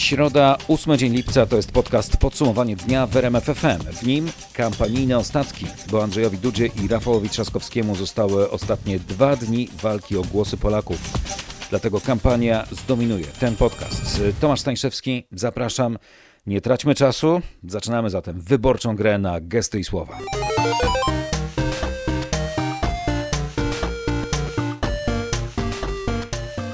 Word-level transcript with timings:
Środa, 0.00 0.56
8 0.68 0.98
dzień 0.98 1.12
lipca 1.14 1.46
to 1.46 1.56
jest 1.56 1.72
podcast 1.72 2.16
Podsumowanie 2.16 2.76
dnia 2.76 3.06
w 3.06 3.16
RMF 3.16 3.44
FM. 3.44 3.92
W 3.92 4.06
nim 4.06 4.28
kampanijne 4.52 5.18
ostatki, 5.18 5.66
bo 5.90 6.02
Andrzejowi 6.02 6.38
Dudzie 6.38 6.66
i 6.66 6.88
Rafałowi 6.88 7.28
Trzaskowskiemu 7.28 7.94
zostały 7.94 8.50
ostatnie 8.50 8.98
dwa 8.98 9.36
dni 9.36 9.68
walki 9.82 10.16
o 10.16 10.22
głosy 10.22 10.56
Polaków. 10.56 10.98
Dlatego 11.70 12.00
kampania 12.00 12.66
zdominuje 12.70 13.26
ten 13.26 13.56
podcast. 13.56 14.22
Tomasz 14.40 14.60
Stańszewski, 14.60 15.26
zapraszam. 15.32 15.98
Nie 16.46 16.60
traćmy 16.60 16.94
czasu. 16.94 17.40
Zaczynamy 17.68 18.10
zatem 18.10 18.40
wyborczą 18.40 18.96
grę 18.96 19.18
na 19.18 19.40
gesty 19.40 19.80
i 19.80 19.84
słowa. 19.84 20.18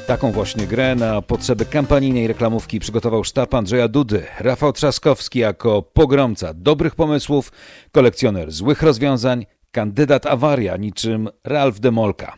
Taką 0.06 0.32
właśnie 0.32 0.66
grę 0.66 0.94
na 0.94 1.22
potrzeby 1.22 1.64
kampanijnej 1.64 2.26
reklamówki 2.26 2.80
przygotował 2.80 3.24
sztab 3.24 3.54
Andrzeja 3.54 3.88
Dudy. 3.88 4.26
Rafał 4.38 4.72
Trzaskowski 4.72 5.38
jako 5.38 5.82
pogromca 5.82 6.54
dobrych 6.54 6.94
pomysłów, 6.94 7.52
kolekcjoner 7.92 8.52
złych 8.52 8.82
rozwiązań, 8.82 9.46
kandydat 9.70 10.26
awaria 10.26 10.76
niczym 10.76 11.28
Ralf 11.44 11.80
Demolka. 11.80 12.36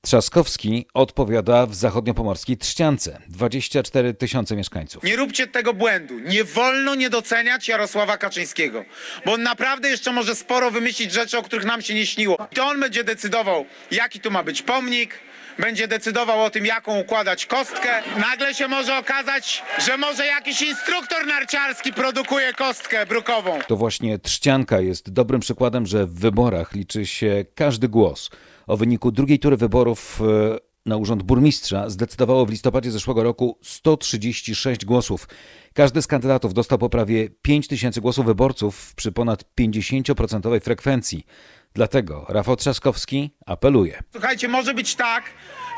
Trzaskowski 0.00 0.86
odpowiada 0.94 1.66
w 1.66 1.74
zachodniopomorskiej 1.74 2.56
Trzciance. 2.56 3.18
24 3.28 4.14
tysiące 4.14 4.56
mieszkańców. 4.56 5.02
Nie 5.02 5.16
róbcie 5.16 5.46
tego 5.46 5.74
błędu. 5.74 6.18
Nie 6.18 6.44
wolno 6.44 6.94
nie 6.94 7.10
doceniać 7.10 7.68
Jarosława 7.68 8.16
Kaczyńskiego, 8.16 8.84
bo 9.26 9.32
on 9.32 9.42
naprawdę 9.42 9.88
jeszcze 9.90 10.12
może 10.12 10.34
sporo 10.34 10.70
wymyślić 10.70 11.12
rzeczy, 11.12 11.38
o 11.38 11.42
których 11.42 11.64
nam 11.64 11.82
się 11.82 11.94
nie 11.94 12.06
śniło. 12.06 12.36
To 12.54 12.66
on 12.66 12.80
będzie 12.80 13.04
decydował, 13.04 13.66
jaki 13.90 14.20
tu 14.20 14.30
ma 14.30 14.42
być 14.42 14.62
pomnik, 14.62 15.20
będzie 15.58 15.88
decydował 15.88 16.42
o 16.42 16.50
tym, 16.50 16.66
jaką 16.66 17.00
układać 17.00 17.46
kostkę. 17.46 18.02
Nagle 18.18 18.54
się 18.54 18.68
może 18.68 18.98
okazać, 18.98 19.62
że 19.86 19.96
może 19.96 20.26
jakiś 20.26 20.62
instruktor 20.62 21.26
narciarski 21.26 21.92
produkuje 21.92 22.52
kostkę 22.52 23.06
brukową. 23.06 23.58
To 23.68 23.76
właśnie 23.76 24.18
Trzcianka 24.18 24.80
jest 24.80 25.10
dobrym 25.10 25.40
przykładem, 25.40 25.86
że 25.86 26.06
w 26.06 26.14
wyborach 26.14 26.72
liczy 26.72 27.06
się 27.06 27.44
każdy 27.54 27.88
głos. 27.88 28.30
O 28.66 28.76
wyniku 28.76 29.10
drugiej 29.10 29.38
tury 29.38 29.56
wyborów 29.56 30.20
e, 30.20 30.58
na 30.86 30.96
urząd 30.96 31.22
burmistrza 31.22 31.90
zdecydowało 31.90 32.46
w 32.46 32.50
listopadzie 32.50 32.90
zeszłego 32.90 33.22
roku 33.22 33.58
136 33.62 34.84
głosów. 34.84 35.28
Każdy 35.74 36.02
z 36.02 36.06
kandydatów 36.06 36.54
dostał 36.54 36.78
po 36.78 36.88
prawie 36.88 37.30
5 37.42 37.68
tysięcy 37.68 38.00
głosów 38.00 38.26
wyborców 38.26 38.94
przy 38.94 39.12
ponad 39.12 39.44
50% 39.60 40.60
frekwencji. 40.60 41.26
Dlatego 41.74 42.26
Rafał 42.28 42.56
Trzaskowski 42.56 43.30
apeluje. 43.46 44.02
Słuchajcie, 44.12 44.48
może 44.48 44.74
być 44.74 44.94
tak, 44.94 45.24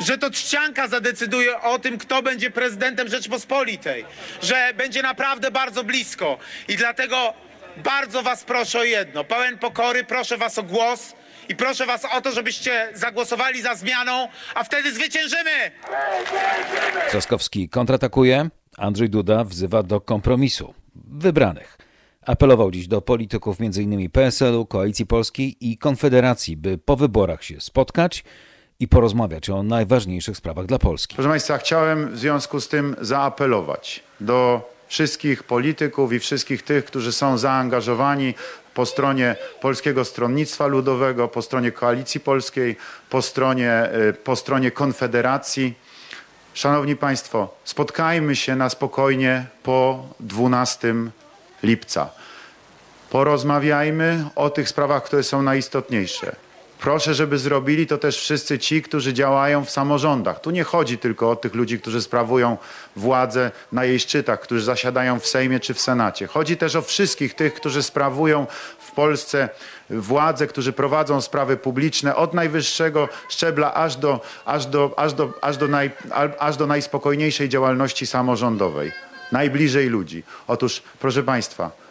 że 0.01 0.19
to 0.19 0.31
Trzcianka 0.31 0.89
zadecyduje 0.89 1.61
o 1.61 1.79
tym, 1.79 1.99
kto 1.99 2.23
będzie 2.23 2.51
prezydentem 2.51 3.09
Rzeczpospolitej, 3.09 4.05
że 4.43 4.73
będzie 4.77 5.03
naprawdę 5.03 5.51
bardzo 5.51 5.85
blisko. 5.85 6.39
I 6.69 6.77
dlatego 6.77 7.35
bardzo 7.77 8.23
was 8.23 8.45
proszę 8.45 8.79
o 8.79 8.85
jedno, 8.85 9.25
pełen 9.25 9.59
pokory, 9.59 10.05
proszę 10.05 10.37
was 10.37 10.59
o 10.59 10.63
głos 10.63 11.13
i 11.49 11.57
proszę 11.57 11.87
was 11.87 12.05
o 12.05 12.21
to, 12.21 12.33
żebyście 12.33 12.91
zagłosowali 12.95 13.63
za 13.63 13.75
zmianą, 13.75 14.29
a 14.55 14.65
wtedy 14.65 14.95
zwyciężymy! 14.95 15.71
Trzaskowski 17.09 17.69
kontratakuje, 17.69 18.49
Andrzej 18.79 19.11
Duda 19.11 19.45
wzywa 19.45 19.83
do 19.83 20.01
kompromisu. 20.01 20.75
Wybranych. 20.95 21.76
Apelował 22.27 22.71
dziś 22.71 22.89
do 22.89 23.03
polityków 23.03 23.57
m.in. 23.61 24.11
PSL-u, 24.11 24.67
Koalicji 24.67 25.07
Polskiej 25.07 25.57
i 25.61 25.79
Konfederacji, 25.79 26.57
by 26.57 26.79
po 26.79 26.97
wyborach 26.97 27.45
się 27.45 27.61
spotkać 27.61 28.25
i 28.81 28.89
porozmawiać 28.89 29.51
o 29.51 29.63
najważniejszych 29.63 30.37
sprawach 30.37 30.67
dla 30.67 30.79
Polski. 30.79 31.15
Proszę 31.15 31.29
Państwa, 31.29 31.59
chciałem 31.59 32.11
w 32.11 32.19
związku 32.19 32.61
z 32.61 32.69
tym 32.69 32.97
zaapelować 33.01 34.03
do 34.21 34.71
wszystkich 34.89 35.43
polityków 35.43 36.13
i 36.13 36.19
wszystkich 36.19 36.63
tych, 36.63 36.85
którzy 36.85 37.13
są 37.13 37.39
zaangażowani 37.39 38.35
po 38.75 38.87
stronie 38.87 39.37
Polskiego 39.61 40.05
Stronnictwa 40.05 40.67
Ludowego, 40.67 41.29
po 41.29 41.43
stronie 41.43 41.73
Koalicji 41.73 42.21
Polskiej, 42.21 42.77
po 43.11 43.23
stronie, 43.23 43.91
y, 44.11 44.13
po 44.13 44.37
stronie 44.37 44.71
Konfederacji. 44.71 45.75
Szanowni 46.55 46.97
Państwo, 46.97 47.55
spotkajmy 47.65 48.37
się 48.37 48.57
na 48.57 48.69
spokojnie 48.69 49.47
po 49.63 50.07
12 50.21 50.95
lipca. 51.63 52.11
Porozmawiajmy 53.11 54.25
o 54.37 54.51
tych 54.51 54.69
sprawach, 54.69 55.05
które 55.05 55.23
są 55.23 55.43
najistotniejsze. 55.43 56.37
Proszę, 56.79 57.15
żeby 57.15 57.39
zrobili 57.39 57.87
to 57.87 57.99
też 57.99 58.19
wszyscy 58.21 58.59
ci, 58.59 58.83
którzy 58.83 59.13
działają 59.13 59.65
w 59.65 59.71
samorządach. 59.71 60.41
Tu 60.41 60.51
nie 60.51 60.65
chodzi 60.65 60.99
tylko 60.99 61.31
o 61.31 61.37
tych 61.37 61.55
ludzi, 61.55 61.81
którzy 61.81 62.03
sprawują 62.03 62.57
władzę 62.97 63.51
na 63.73 63.85
jej 63.85 64.01
szczytach, 64.01 64.41
którzy 64.41 64.65
zasiadają 64.65 65.21
w 65.21 65.27
Sejmie 65.27 65.61
czy 65.61 65.75
w 65.75 65.81
Senacie. 65.81 66.27
Chodzi 66.27 66.57
też 66.57 66.77
o 66.77 66.83
wszystkich 66.83 67.35
tych, 67.35 67.55
którzy 67.55 67.83
sprawują 67.83 68.47
w 68.79 68.93
Polsce 68.93 69.49
władzę, 69.91 70.47
którzy 70.47 70.73
prowadzą 70.73 71.21
sprawy 71.21 71.57
publiczne 71.57 72.17
od 72.17 72.35
najwyższego 72.35 73.09
szczebla 73.29 73.75
aż 73.75 73.97
do, 73.97 74.21
aż 74.45 74.67
do, 74.67 74.95
aż 74.97 75.13
do, 75.13 75.33
aż 75.43 75.57
do, 75.57 75.69
naj, 75.69 75.91
aż 76.39 76.57
do 76.57 76.67
najspokojniejszej 76.67 77.49
działalności 77.49 78.07
samorządowej. 78.07 78.93
Najbliżej 79.33 79.89
ludzi. 79.89 80.23
Otóż, 80.47 80.83
proszę 80.99 81.23
Państwa, 81.23 81.86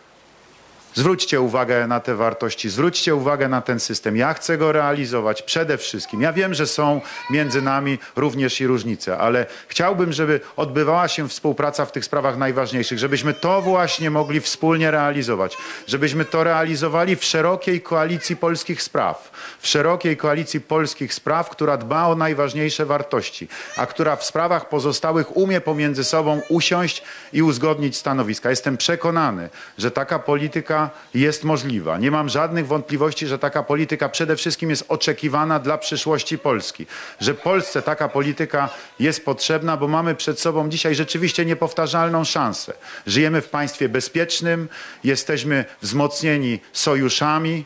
Zwróćcie 0.95 1.41
uwagę 1.41 1.87
na 1.87 1.99
te 1.99 2.15
wartości, 2.15 2.69
zwróćcie 2.69 3.15
uwagę 3.15 3.49
na 3.49 3.61
ten 3.61 3.79
system. 3.79 4.17
Ja 4.17 4.33
chcę 4.33 4.57
go 4.57 4.71
realizować 4.71 5.41
przede 5.41 5.77
wszystkim. 5.77 6.21
Ja 6.21 6.33
wiem, 6.33 6.53
że 6.53 6.67
są 6.67 7.01
między 7.29 7.61
nami 7.61 7.99
również 8.15 8.61
i 8.61 8.67
różnice, 8.67 9.17
ale 9.17 9.45
chciałbym, 9.67 10.13
żeby 10.13 10.39
odbywała 10.55 11.07
się 11.07 11.29
współpraca 11.29 11.85
w 11.85 11.91
tych 11.91 12.05
sprawach 12.05 12.37
najważniejszych, 12.37 12.99
żebyśmy 12.99 13.33
to 13.33 13.61
właśnie 13.61 14.09
mogli 14.09 14.41
wspólnie 14.41 14.91
realizować, 14.91 15.57
żebyśmy 15.87 16.25
to 16.25 16.43
realizowali 16.43 17.15
w 17.15 17.23
szerokiej 17.23 17.81
koalicji 17.81 18.35
polskich 18.35 18.81
spraw, 18.81 19.31
w 19.59 19.67
szerokiej 19.67 20.17
koalicji 20.17 20.61
polskich 20.61 21.13
spraw, 21.13 21.49
która 21.49 21.77
dba 21.77 22.07
o 22.07 22.15
najważniejsze 22.15 22.85
wartości, 22.85 23.47
a 23.77 23.85
która 23.85 24.15
w 24.15 24.23
sprawach 24.23 24.69
pozostałych 24.69 25.37
umie 25.37 25.61
pomiędzy 25.61 26.03
sobą 26.03 26.41
usiąść 26.49 27.03
i 27.33 27.43
uzgodnić 27.43 27.97
stanowiska. 27.97 28.49
Jestem 28.49 28.77
przekonany, 28.77 29.49
że 29.77 29.91
taka 29.91 30.19
polityka 30.19 30.84
jest 31.13 31.43
możliwa. 31.43 31.97
Nie 31.97 32.11
mam 32.11 32.29
żadnych 32.29 32.67
wątpliwości, 32.67 33.27
że 33.27 33.39
taka 33.39 33.63
polityka 33.63 34.09
przede 34.09 34.35
wszystkim 34.35 34.69
jest 34.69 34.85
oczekiwana 34.87 35.59
dla 35.59 35.77
przyszłości 35.77 36.37
Polski. 36.37 36.85
Że 37.19 37.33
Polsce 37.33 37.81
taka 37.81 38.09
polityka 38.09 38.69
jest 38.99 39.25
potrzebna, 39.25 39.77
bo 39.77 39.87
mamy 39.87 40.15
przed 40.15 40.39
sobą 40.39 40.69
dzisiaj 40.69 40.95
rzeczywiście 40.95 41.45
niepowtarzalną 41.45 42.23
szansę. 42.23 42.73
Żyjemy 43.07 43.41
w 43.41 43.49
państwie 43.49 43.89
bezpiecznym, 43.89 44.67
jesteśmy 45.03 45.65
wzmocnieni 45.81 46.59
sojuszami, 46.73 47.65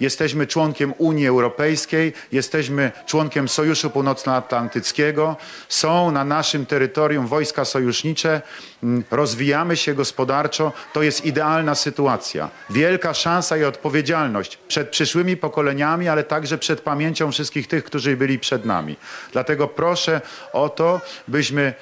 jesteśmy 0.00 0.46
członkiem 0.46 0.94
Unii 0.98 1.26
Europejskiej, 1.26 2.12
jesteśmy 2.32 2.92
członkiem 3.06 3.48
Sojuszu 3.48 3.90
Północnoatlantyckiego, 3.90 5.36
są 5.68 6.10
na 6.10 6.24
naszym 6.24 6.66
terytorium 6.66 7.26
wojska 7.26 7.64
sojusznicze, 7.64 8.42
rozwijamy 9.10 9.76
się 9.76 9.94
gospodarczo. 9.94 10.72
To 10.92 11.02
jest 11.02 11.24
idealna 11.24 11.74
sytuacja. 11.74 12.50
Wielka 12.70 13.14
szansa 13.14 13.56
i 13.56 13.64
odpowiedzialność 13.64 14.58
przed 14.68 14.88
przyszłymi 14.88 15.36
pokoleniami, 15.36 16.08
ale 16.08 16.24
także 16.24 16.58
przed 16.58 16.80
pamięcią 16.80 17.32
wszystkich 17.32 17.66
tych, 17.68 17.84
którzy 17.84 18.16
byli 18.16 18.38
przed 18.38 18.64
nami. 18.64 18.96
Dlatego 19.32 19.68
proszę 19.68 20.20
o 20.52 20.68
to, 20.68 21.00
byśmy 21.28 21.74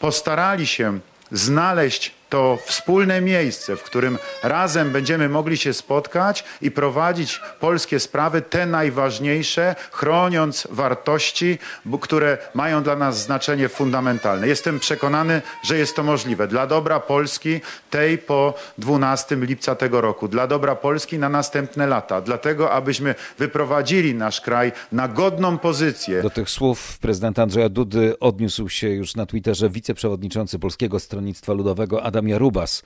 postarali 0.00 0.66
się 0.66 0.98
znaleźć 1.32 2.14
to 2.32 2.58
wspólne 2.64 3.20
miejsce, 3.20 3.76
w 3.76 3.82
którym 3.82 4.18
razem 4.42 4.90
będziemy 4.90 5.28
mogli 5.28 5.56
się 5.56 5.72
spotkać 5.72 6.44
i 6.62 6.70
prowadzić 6.70 7.40
polskie 7.60 8.00
sprawy, 8.00 8.42
te 8.42 8.66
najważniejsze, 8.66 9.74
chroniąc 9.90 10.68
wartości, 10.70 11.58
które 12.00 12.38
mają 12.54 12.82
dla 12.82 12.96
nas 12.96 13.22
znaczenie 13.22 13.68
fundamentalne. 13.68 14.48
Jestem 14.48 14.80
przekonany, 14.80 15.42
że 15.64 15.78
jest 15.78 15.96
to 15.96 16.02
możliwe 16.02 16.48
dla 16.48 16.66
dobra 16.66 17.00
Polski 17.00 17.60
tej 17.90 18.18
po 18.18 18.54
12 18.78 19.36
lipca 19.36 19.74
tego 19.74 20.00
roku, 20.00 20.28
dla 20.28 20.46
dobra 20.46 20.74
Polski 20.76 21.18
na 21.18 21.28
następne 21.28 21.86
lata, 21.86 22.20
dlatego 22.20 22.70
abyśmy 22.70 23.14
wyprowadzili 23.38 24.14
nasz 24.14 24.40
kraj 24.40 24.72
na 24.92 25.08
godną 25.08 25.58
pozycję. 25.58 26.22
Do 26.22 26.30
tych 26.30 26.50
słów 26.50 26.98
prezydenta 26.98 27.42
Andrzeja 27.42 27.68
Dudy 27.68 28.18
odniósł 28.20 28.68
się 28.68 28.88
już 28.88 29.16
na 29.16 29.26
Twitterze 29.26 29.70
wiceprzewodniczący 29.70 30.58
Polskiego 30.58 31.00
Stronnictwa 31.00 31.52
Ludowego 31.52 32.02
Adam 32.02 32.21
Jarubas. 32.28 32.82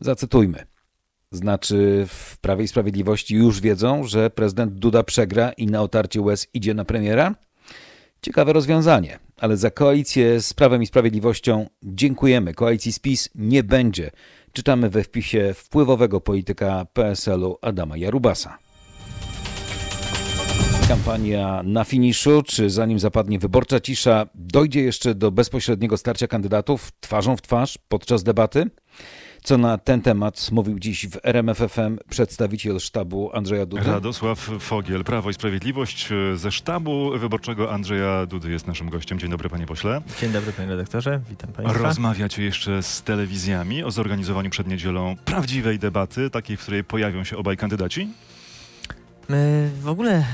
Zacytujmy. 0.00 0.66
Znaczy, 1.30 2.06
w 2.08 2.38
Prawie 2.38 2.64
i 2.64 2.68
Sprawiedliwości 2.68 3.34
już 3.34 3.60
wiedzą, 3.60 4.04
że 4.04 4.30
prezydent 4.30 4.74
Duda 4.74 5.02
przegra 5.02 5.52
i 5.52 5.66
na 5.66 5.82
otarcie 5.82 6.20
łez 6.20 6.46
idzie 6.54 6.74
na 6.74 6.84
premiera? 6.84 7.34
Ciekawe 8.22 8.52
rozwiązanie, 8.52 9.18
ale 9.36 9.56
za 9.56 9.70
koalicję 9.70 10.40
z 10.40 10.54
Prawem 10.54 10.82
i 10.82 10.86
Sprawiedliwością 10.86 11.66
dziękujemy. 11.82 12.54
Koalicji 12.54 12.92
spis 12.92 13.28
nie 13.34 13.62
będzie. 13.62 14.10
Czytamy 14.52 14.90
we 14.90 15.04
wpisie 15.04 15.54
wpływowego 15.54 16.20
polityka 16.20 16.86
PSL-u 16.92 17.58
Adama 17.62 17.96
Jarubasa. 17.96 18.58
Kampania 20.88 21.62
na 21.64 21.84
finiszu, 21.84 22.42
czy 22.42 22.70
zanim 22.70 22.98
zapadnie 22.98 23.38
wyborcza 23.38 23.80
cisza, 23.80 24.26
dojdzie 24.34 24.82
jeszcze 24.82 25.14
do 25.14 25.30
bezpośredniego 25.30 25.96
starcia 25.96 26.26
kandydatów 26.26 26.92
twarzą 27.00 27.36
w 27.36 27.42
twarz 27.42 27.78
podczas 27.88 28.22
debaty? 28.22 28.70
Co 29.42 29.58
na 29.58 29.78
ten 29.78 30.02
temat 30.02 30.48
mówił 30.52 30.78
dziś 30.78 31.06
w 31.06 31.18
RMFFM 31.22 31.98
przedstawiciel 32.10 32.80
sztabu 32.80 33.30
Andrzeja 33.34 33.66
Dudy. 33.66 33.84
Radosław 33.84 34.50
Fogiel, 34.60 35.04
Prawo 35.04 35.30
i 35.30 35.34
Sprawiedliwość 35.34 36.08
ze 36.34 36.52
sztabu 36.52 37.18
wyborczego 37.18 37.72
Andrzeja 37.72 38.26
Dudy 38.26 38.50
jest 38.50 38.66
naszym 38.66 38.90
gościem. 38.90 39.18
Dzień 39.18 39.30
dobry 39.30 39.48
panie 39.48 39.66
pośle. 39.66 40.02
Dzień 40.20 40.32
dobry 40.32 40.52
panie 40.52 40.68
redaktorze, 40.68 41.20
witam 41.30 41.52
państwa. 41.52 41.82
Rozmawiacie 41.82 42.42
jeszcze 42.42 42.82
z 42.82 43.02
telewizjami 43.02 43.84
o 43.84 43.90
zorganizowaniu 43.90 44.50
przed 44.50 44.66
niedzielą 44.66 45.16
prawdziwej 45.24 45.78
debaty, 45.78 46.30
takiej, 46.30 46.56
w 46.56 46.60
której 46.60 46.84
pojawią 46.84 47.24
się 47.24 47.36
obaj 47.36 47.56
kandydaci? 47.56 48.08
My 49.28 49.70
w 49.82 49.88
ogóle 49.88 50.12
e, 50.12 50.24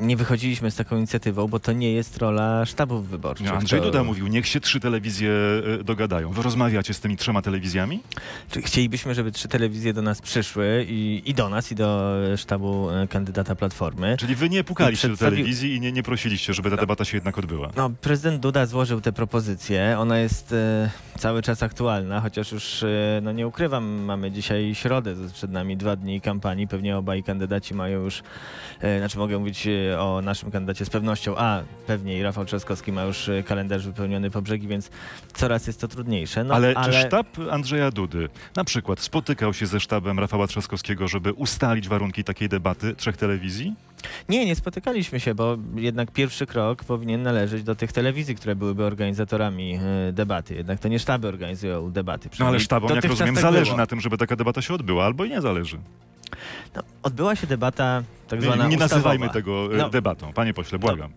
nie 0.00 0.16
wychodziliśmy 0.16 0.70
z 0.70 0.76
taką 0.76 0.96
inicjatywą, 0.96 1.48
bo 1.48 1.60
to 1.60 1.72
nie 1.72 1.92
jest 1.92 2.16
rola 2.16 2.66
sztabów 2.66 3.08
wyborczych. 3.08 3.52
Andrzej 3.52 3.80
to, 3.80 3.86
Duda 3.86 4.04
mówił, 4.04 4.26
niech 4.26 4.46
się 4.46 4.60
trzy 4.60 4.80
telewizje 4.80 5.30
e, 5.80 5.84
dogadają. 5.84 6.30
Wy 6.30 6.42
rozmawiacie 6.42 6.94
z 6.94 7.00
tymi 7.00 7.16
trzema 7.16 7.42
telewizjami? 7.42 8.00
Chcielibyśmy, 8.64 9.14
żeby 9.14 9.32
trzy 9.32 9.48
telewizje 9.48 9.92
do 9.92 10.02
nas 10.02 10.20
przyszły 10.20 10.86
i, 10.88 11.22
i 11.26 11.34
do 11.34 11.48
nas, 11.48 11.72
i 11.72 11.74
do 11.74 12.16
e, 12.32 12.36
sztabu 12.36 12.90
e, 12.90 13.08
kandydata 13.08 13.54
Platformy. 13.54 14.16
Czyli 14.18 14.34
wy 14.34 14.50
nie 14.50 14.64
pukaliście 14.64 15.08
I 15.08 15.10
do 15.10 15.16
telewizji 15.16 15.74
i 15.74 15.80
nie, 15.80 15.92
nie 15.92 16.02
prosiliście, 16.02 16.54
żeby 16.54 16.70
ta 16.70 16.76
debata 16.76 17.04
się 17.04 17.16
jednak 17.16 17.38
odbyła. 17.38 17.70
No, 17.76 17.90
prezydent 17.90 18.42
Duda 18.42 18.66
złożył 18.66 19.00
tę 19.00 19.12
propozycję. 19.12 19.96
Ona 19.98 20.18
jest 20.18 20.52
e, 20.52 20.90
cały 21.18 21.42
czas 21.42 21.62
aktualna, 21.62 22.20
chociaż 22.20 22.52
już, 22.52 22.82
e, 22.82 23.20
no 23.22 23.32
nie 23.32 23.46
ukrywam, 23.46 23.84
mamy 23.84 24.30
dzisiaj 24.30 24.74
środę, 24.74 25.14
przed 25.32 25.50
nami 25.50 25.76
dwa 25.76 25.96
dni 25.96 26.20
kampanii. 26.20 26.68
Pewnie 26.68 26.96
obaj 26.96 27.22
kandydaci 27.22 27.74
mają 27.74 28.04
już, 28.04 28.22
e, 28.80 28.98
znaczy 28.98 29.18
mogę 29.18 29.38
mówić 29.38 29.68
o 29.96 30.22
naszym 30.22 30.50
kandydacie 30.50 30.84
z 30.84 30.90
pewnością, 30.90 31.34
a 31.36 31.62
pewnie 31.86 32.18
i 32.18 32.22
Rafał 32.22 32.44
Trzaskowski 32.44 32.92
ma 32.92 33.02
już 33.04 33.28
e, 33.28 33.42
kalendarz 33.42 33.86
wypełniony 33.86 34.30
po 34.30 34.42
brzegi, 34.42 34.68
więc 34.68 34.90
coraz 35.34 35.66
jest 35.66 35.80
to 35.80 35.88
trudniejsze. 35.88 36.44
No, 36.44 36.54
ale, 36.54 36.74
czy 36.84 36.92
sztab 36.92 37.26
Andrzeja 37.50 37.90
Dudy 37.90 38.28
na 38.56 38.64
przykład 38.64 39.00
spotykał 39.00 39.54
się 39.54 39.66
ze 39.66 39.80
sztabem 39.80 40.18
Rafała 40.18 40.46
Trzaskowskiego, 40.46 41.08
żeby 41.08 41.32
ustalić 41.32 41.88
warunki 41.88 42.24
takiej 42.24 42.48
debaty 42.48 42.94
trzech 42.94 43.16
telewizji? 43.16 43.74
Nie, 44.28 44.46
nie 44.46 44.56
spotykaliśmy 44.56 45.20
się, 45.20 45.34
bo 45.34 45.56
jednak 45.74 46.10
pierwszy 46.10 46.46
krok 46.46 46.84
powinien 46.84 47.22
należeć 47.22 47.62
do 47.62 47.74
tych 47.74 47.92
telewizji, 47.92 48.34
które 48.34 48.56
byłyby 48.56 48.84
organizatorami 48.84 49.74
e, 49.74 50.12
debaty. 50.12 50.54
Jednak 50.54 50.78
to 50.80 50.88
nie 50.88 50.98
sztaby 50.98 51.28
organizują 51.28 51.90
debaty. 51.90 52.28
No 52.38 52.46
ale 52.46 52.60
sztabom, 52.60 52.94
jak 52.94 53.04
rozumiem, 53.04 53.34
tak 53.34 53.42
zależy 53.42 53.64
było. 53.64 53.76
na 53.76 53.86
tym, 53.86 54.00
żeby 54.00 54.18
taka 54.18 54.36
debata 54.36 54.62
się 54.62 54.74
odbyła, 54.74 55.04
albo 55.04 55.24
i 55.24 55.30
nie 55.30 55.40
zależy. 55.40 55.78
No, 56.76 56.82
odbyła 57.02 57.36
się 57.36 57.46
debata 57.46 58.02
tak 58.28 58.42
zwana 58.42 58.64
Nie, 58.64 58.70
nie 58.70 58.76
nazywajmy 58.76 59.28
tego 59.28 59.74
e, 59.74 59.76
No. 59.76 59.90
debatą. 59.90 60.32
Panie 60.32 60.54
pośle, 60.54 60.78
błagam. 60.78 61.10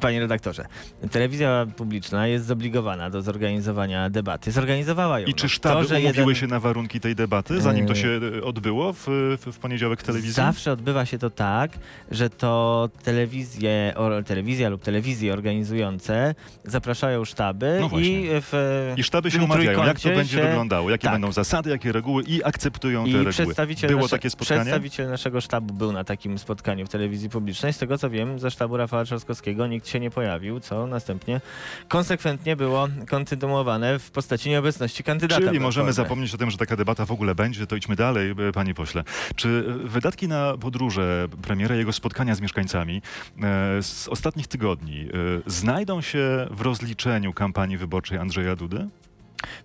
Panie 0.00 0.20
redaktorze, 0.20 0.64
telewizja 1.10 1.66
publiczna 1.76 2.26
jest 2.26 2.46
zobligowana 2.46 3.10
do 3.10 3.22
zorganizowania 3.22 4.10
debaty. 4.10 4.52
Zorganizowała 4.52 5.20
ją. 5.20 5.26
I 5.26 5.34
czy 5.34 5.44
No, 5.44 5.48
sztaby 5.48 5.74
to, 5.86 5.94
umówiły 5.94 6.02
jeden- 6.02 6.34
się 6.34 6.46
na 6.46 6.60
warunki 6.60 7.00
tej 7.00 7.14
debaty, 7.14 7.60
zanim 7.60 7.86
to 7.86 7.92
Eee. 7.92 8.00
się 8.02 8.20
odbyło 8.44 8.92
w, 8.92 9.06
w, 9.52 9.58
poniedziałek 9.58 10.00
w 10.00 10.02
telewizji? 10.02 10.32
Zawsze 10.32 10.72
odbywa 10.72 11.06
się 11.06 11.18
to 11.18 11.30
tak, 11.30 11.70
że 12.10 12.30
to 12.30 12.88
telewizje, 13.02 13.92
o, 13.96 14.22
telewizja 14.22 14.68
lub 14.68 14.82
telewizje 14.82 15.32
organizujące 15.32 16.34
zapraszają 16.64 17.24
sztaby 17.24 17.78
No 17.92 17.98
i 17.98 18.26
w 18.30 18.92
I 18.96 19.02
sztaby 19.02 19.30
się 19.30 19.42
umawiają, 19.42 19.84
jak 19.84 20.00
to 20.00 20.08
będzie 20.08 20.36
się- 20.36 20.42
wyglądało, 20.42 20.90
jakie 20.90 21.02
tak. 21.04 21.12
będą 21.12 21.32
zasady, 21.32 21.70
jakie 21.70 21.92
reguły 21.92 22.22
i 22.22 22.44
akceptują 22.44 23.04
te 23.04 23.10
I 23.10 23.12
reguły. 23.12 23.30
przedstawiciel, 23.32 23.90
Było 23.90 24.02
nasze, 24.02 24.16
takie 24.16 24.30
spotkanie? 24.30 24.60
przedstawiciel 24.60 25.08
naszego 25.08 25.40
sztabu 25.40 25.74
był 25.74 25.92
na 25.92 26.04
takim 26.04 26.38
spotkaniu 26.38 26.86
w 26.86 26.88
telewizji 26.88 27.28
publicznej. 27.30 27.72
Z 27.72 27.78
tego 27.78 27.98
co 27.98 28.10
wiem, 28.10 28.38
ze 28.38 28.50
sztabu 28.50 28.76
Rafała 28.76 29.04
Trzaskowskiego 29.04 29.66
nikt 29.72 29.88
się 29.88 30.00
nie 30.00 30.10
pojawił, 30.10 30.60
co 30.60 30.86
następnie 30.86 31.40
konsekwentnie 31.88 32.56
było 32.56 32.88
kontynuowane 33.08 33.98
w 33.98 34.10
postaci 34.10 34.50
nieobecności 34.50 35.04
kandydata. 35.04 35.46
Czyli 35.46 35.60
możemy 35.60 35.92
zapomnieć 35.92 36.34
o 36.34 36.38
tym, 36.38 36.50
że 36.50 36.58
taka 36.58 36.76
debata 36.76 37.06
w 37.06 37.12
ogóle 37.12 37.34
będzie, 37.34 37.66
to 37.66 37.76
idźmy 37.76 37.96
dalej, 37.96 38.30
e, 38.30 38.52
panie 38.52 38.74
pośle. 38.74 39.04
Czy 39.36 39.64
e, 39.84 39.88
wydatki 39.88 40.28
na 40.28 40.54
podróże 40.60 41.28
premiera 41.42 41.74
i 41.74 41.78
jego 41.78 41.92
spotkania 41.92 42.34
z 42.34 42.40
mieszkańcami 42.40 43.02
e, 43.42 43.82
z 43.82 44.08
ostatnich 44.08 44.46
tygodni 44.46 45.00
e, 45.00 45.08
znajdą 45.46 46.00
się 46.00 46.46
w 46.50 46.60
rozliczeniu 46.60 47.32
kampanii 47.32 47.76
wyborczej 47.76 48.18
Andrzeja 48.18 48.56
Dudy? 48.56 48.88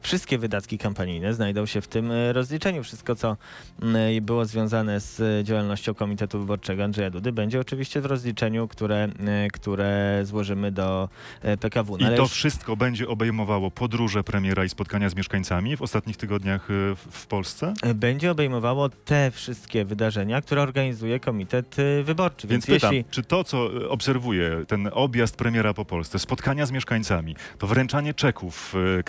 Wszystkie 0.01 0.37
wydatki 0.37 0.77
kampanijne 0.77 1.33
znajdą 1.33 1.65
się 1.65 1.81
w 1.81 1.87
tym 1.87 2.11
e, 2.11 2.33
rozliczeniu. 2.33 2.83
Wszystko, 2.83 3.15
co 3.15 3.37
mm, 3.81 4.25
było 4.25 4.45
związane 4.45 4.99
z 4.99 5.19
e, 5.19 5.43
działalnością 5.43 5.93
Komitetu 5.93 6.39
Wyborczego 6.39 6.83
Andrzeja 6.83 7.09
Dudy, 7.09 7.31
będzie 7.31 7.59
oczywiście 7.59 8.01
w 8.01 8.05
rozliczeniu, 8.05 8.67
które, 8.67 8.95
e, 9.27 9.47
które 9.53 10.19
złożymy 10.23 10.71
do 10.71 11.09
e, 11.41 11.57
PKW. 11.57 11.97
I 11.97 12.03
ale 12.03 12.15
to 12.15 12.21
już- 12.21 12.31
wszystko 12.31 12.75
będzie 12.75 13.07
obejmowało 13.07 13.71
podróże 13.71 14.23
premiera 14.23 14.65
i 14.65 14.69
spotkania 14.69 15.09
z 15.09 15.15
mieszkańcami 15.15 15.77
w 15.77 15.81
ostatnich 15.81 16.17
tygodniach 16.17 16.71
e, 16.71 16.95
w, 17.11 17.27
Polsce? 17.27 17.73
e, 17.83 17.93
będzie 17.93 18.31
obejmowało 18.31 18.89
te 18.89 19.31
wszystkie 19.31 19.85
wydarzenia, 19.85 20.41
które 20.41 20.61
organizuje 20.61 21.19
Komitet 21.19 21.75
e, 21.79 22.03
Wyborczy. 22.03 22.47
Więc 22.47 22.65
Więc, 22.65 22.81
pytam, 22.81 22.93
jeśli 22.95 23.11
czy 23.11 23.23
to, 23.23 23.43
co 23.43 23.57
e, 23.83 23.89
obserwuję, 23.89 24.63
ten 24.67 24.89
objazd 24.93 25.35
premiera 25.35 25.73
po 25.73 25.85
Polsce, 25.85 26.19
spotkania 26.19 26.65
z 26.65 26.71
mieszkańcami, 26.71 27.35
to 27.57 27.67
wręczanie 27.67 28.13
czeków 28.13 28.73
e, 28.99 29.03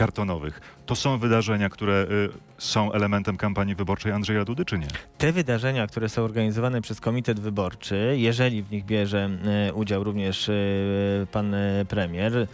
kartonowych, 0.59 0.87
to 0.87 0.97
są 0.97 1.19
wydarzenia, 1.19 1.69
które 1.69 1.95
e, 1.95 2.07
są 2.59 2.93
elementem 2.93 3.37
kampanii 3.37 3.75
wyborczej 3.75 4.13
Andrzeja 4.13 4.45
Dudy, 4.45 4.65
czy 4.65 4.79
nie? 4.79 4.87
te 5.19 5.33
wydarzenia, 5.33 5.87
które 5.87 6.09
są 6.09 6.23
organizowane 6.23 6.81
przez 6.81 7.01
Komitet 7.01 7.41
Wyborczy, 7.41 8.15
jeżeli 8.19 8.63
w 8.63 8.71
nich 8.71 8.85
bierze 8.85 9.31
e, 9.69 9.75
udział 9.75 10.05
również 10.05 10.49
e, 10.49 10.53
pan 11.33 11.55
premier, 11.89 12.47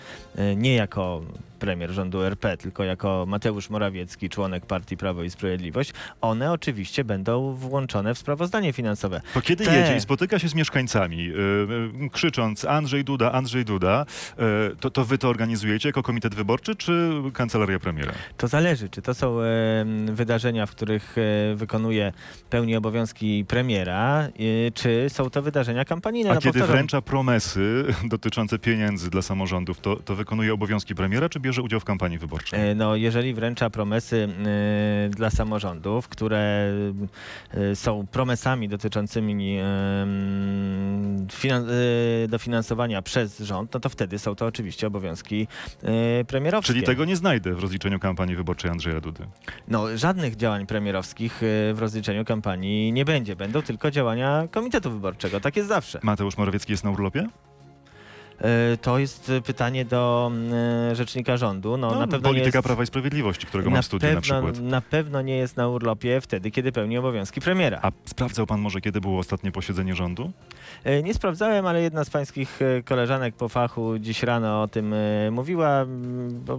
nie 0.57 0.75
jako 0.75 1.23
premier 1.65 1.91
rządu 1.91 2.23
RP, 2.23 2.57
tylko 2.57 2.85
jako 2.85 3.25
Mateusz 3.29 3.71
Morawiecki, 3.71 4.29
członek 4.29 4.67
partii 4.67 4.97
Prawo 4.97 5.23
i 5.23 5.31
Sprawiedliwość, 5.31 5.93
one 6.21 6.53
oczywiście 6.53 7.05
będą 7.05 7.53
włączone 7.55 8.15
w 8.15 8.19
sprawozdanie 8.19 8.73
finansowe. 8.73 9.21
To 9.35 9.41
kiedy 9.41 9.65
Te- 9.65 9.77
jedzie 9.77 9.97
i 9.97 10.01
spotyka 10.01 10.39
się 10.39 10.49
z 10.49 10.55
mieszkańcami, 10.55 11.31
e, 12.05 12.09
krzycząc 12.09 12.65
Andrzej 12.65 13.05
Duda, 13.05 13.33
Andrzej 13.33 13.65
Duda, 13.65 14.07
e, 14.39 14.77
to, 14.81 14.91
to 14.91 15.05
wy 15.05 15.19
to 15.19 15.29
organizujecie 15.29 15.89
jako 15.89 16.03
komitet 16.03 16.35
wyborczy, 16.35 16.75
czy 16.77 17.13
kancelaria 17.35 17.79
premiera? 17.79 18.13
To 18.37 18.49
zależy, 18.49 18.89
czy 18.89 19.03
to 19.03 19.15
są 19.15 19.41
e, 19.41 19.45
wydarzenia, 20.13 20.67
w 20.67 20.71
których 20.71 21.17
e, 21.19 21.55
wykonuje 21.55 22.13
pełni 22.51 22.77
obowiązki 22.77 23.45
premiera, 23.49 24.29
czy 24.75 25.07
są 25.09 25.31
to 25.31 25.43
wydarzenia 25.43 25.85
kampanijne. 25.85 26.31
A 26.31 26.35
No, 26.35 26.41
kiedy 26.41 26.53
powtarzam, 26.53 26.77
wręcza 26.77 27.03
promesy 27.03 27.85
dotyczące 28.05 28.59
pieniędzy 28.59 29.11
dla 29.11 29.23
samorządów, 29.23 29.81
to, 29.81 29.97
to 29.97 30.15
wykonuje 30.15 30.55
obowiązki 30.55 30.95
premiera, 30.95 31.29
czy 31.29 31.41
bierze 31.41 31.54
udział 31.63 31.81
w 31.81 31.85
kampanii 31.85 32.19
wyborczej? 32.19 32.61
E, 32.71 32.75
No, 32.75 32.97
jeżeli 32.97 33.35
wręcza 33.35 33.71
promesy 33.71 34.29
e, 35.07 35.09
dla 35.11 35.31
samorządów, 35.31 36.09
które 36.09 36.69
e, 37.55 37.77
są 37.77 38.07
promesami 38.07 38.69
dotyczącymi 38.69 39.59
mm, 39.59 41.27
finan- 41.27 41.67
dofinansowania 42.29 43.03
przez 43.03 43.39
rząd, 43.39 43.75
no 43.75 43.81
to 43.81 43.89
wtedy 43.89 44.19
są 44.19 44.35
to 44.35 44.47
oczywiście 44.47 44.87
obowiązki 44.87 45.47
premierowskie. 46.27 46.73
Czyli 46.73 46.87
tego 46.87 47.05
nie 47.05 47.17
znajdę 47.17 47.55
w 47.55 47.59
rozliczeniu 47.59 47.99
kampanii 47.99 48.37
wyborczej 48.37 48.71
Andrzeja 48.71 49.01
Dudy. 49.01 49.27
No, 49.69 49.97
żadnych 49.97 50.37
działań 50.37 50.67
premierowskich 50.67 51.39
w 51.41 51.77
rozliczeniu 51.79 52.25
kampanii 52.25 52.93
nie 52.93 53.05
będzie. 53.05 53.37
Będą 53.37 53.63
tylko 53.63 53.91
działania 53.91 54.49
Komitetu 54.51 54.91
Wyborczego. 54.91 55.41
Tak 55.41 55.57
jest 55.57 55.69
zawsze. 55.69 56.01
Mateusz 56.03 56.37
Morawiecki 56.39 56.73
jest 56.73 56.85
na 56.85 56.91
urlopie? 56.91 57.27
E, 58.41 58.77
To 58.77 58.99
jest 58.99 59.31
e, 59.31 59.41
pytanie 59.41 59.85
do 59.85 60.31
mm, 60.35 60.95
rzecznika 60.95 61.37
rządu. 61.37 61.77
No, 61.77 61.91
No, 61.91 61.99
na 62.01 62.07
pewno 62.07 62.29
polityka 62.29 62.51
nie 62.51 62.59
jest, 62.59 62.67
Prawa 62.67 62.83
i 62.83 62.87
Sprawiedliwości, 62.87 63.47
którego 63.47 63.71
mam 63.71 63.83
w 63.83 63.85
studiu 63.87 64.09
na 64.09 64.15
pewno, 64.21 64.43
przykład. 64.43 64.61
na 64.71 64.81
pewno 64.81 65.23
nie 65.23 65.37
jest 65.37 65.57
na 65.57 65.69
urlopie 65.69 66.21
wtedy, 66.21 66.51
kiedy 66.51 66.73
pełni 66.73 66.99
obowiązki 66.99 67.41
premiera. 67.41 67.79
A 67.83 67.91
sprawdzał 68.05 68.47
pan 68.47 68.61
może, 68.61 68.81
kiedy 68.81 69.01
było 69.01 69.19
ostatnie 69.19 69.53
posiedzenie 69.53 69.95
rządu? 69.95 70.33
E, 70.85 71.03
Nie 71.03 71.15
sprawdzałem, 71.15 71.67
ale 71.67 71.83
jedna 71.83 72.05
z 72.05 72.11
pańskich 72.11 72.63
e, 72.63 72.83
koleżanek 72.83 73.35
po 73.35 73.49
fachu 73.49 73.99
dziś 73.99 74.23
rano 74.23 74.63
o 74.63 74.69
tym 74.69 74.93
e, 74.95 75.31
mówiła 75.31 75.87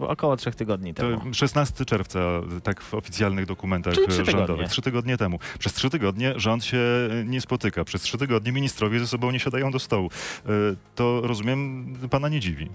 około 0.08 0.38
trzech 0.38 0.56
tygodni 0.56 0.94
temu. 0.94 1.18
To 1.20 1.34
16 1.34 1.86
czerwca, 1.86 2.20
tak 2.64 2.82
w 2.82 2.94
oficjalnych 2.94 3.46
dokumentach 3.46 3.94
Czyli 3.94 4.08
trzy 4.08 4.22
e, 4.22 4.26
rządowych. 4.26 4.48
tygodnie. 4.48 4.68
Trzy 4.68 4.82
tygodnie 4.82 5.18
temu. 5.18 5.40
Przez 5.60 5.74
trzy 5.74 5.90
tygodnie 5.90 6.34
rząd 6.36 6.66
się 6.66 6.78
e, 6.78 7.26
nie 7.26 7.42
spotyka. 7.42 7.84
Przez 7.86 8.02
trzy 8.02 8.18
tygodnie 8.18 8.52
ministrowie 8.52 9.00
ze 9.00 9.08
sobą 9.08 9.32
nie 9.32 9.40
siadają 9.40 9.72
do 9.72 9.80
stołu. 9.80 10.10
E, 10.46 10.50
To 10.96 11.22
rozumiem, 11.24 11.75
pana 12.10 12.30
nie 12.30 12.40
dziwi. 12.40 12.70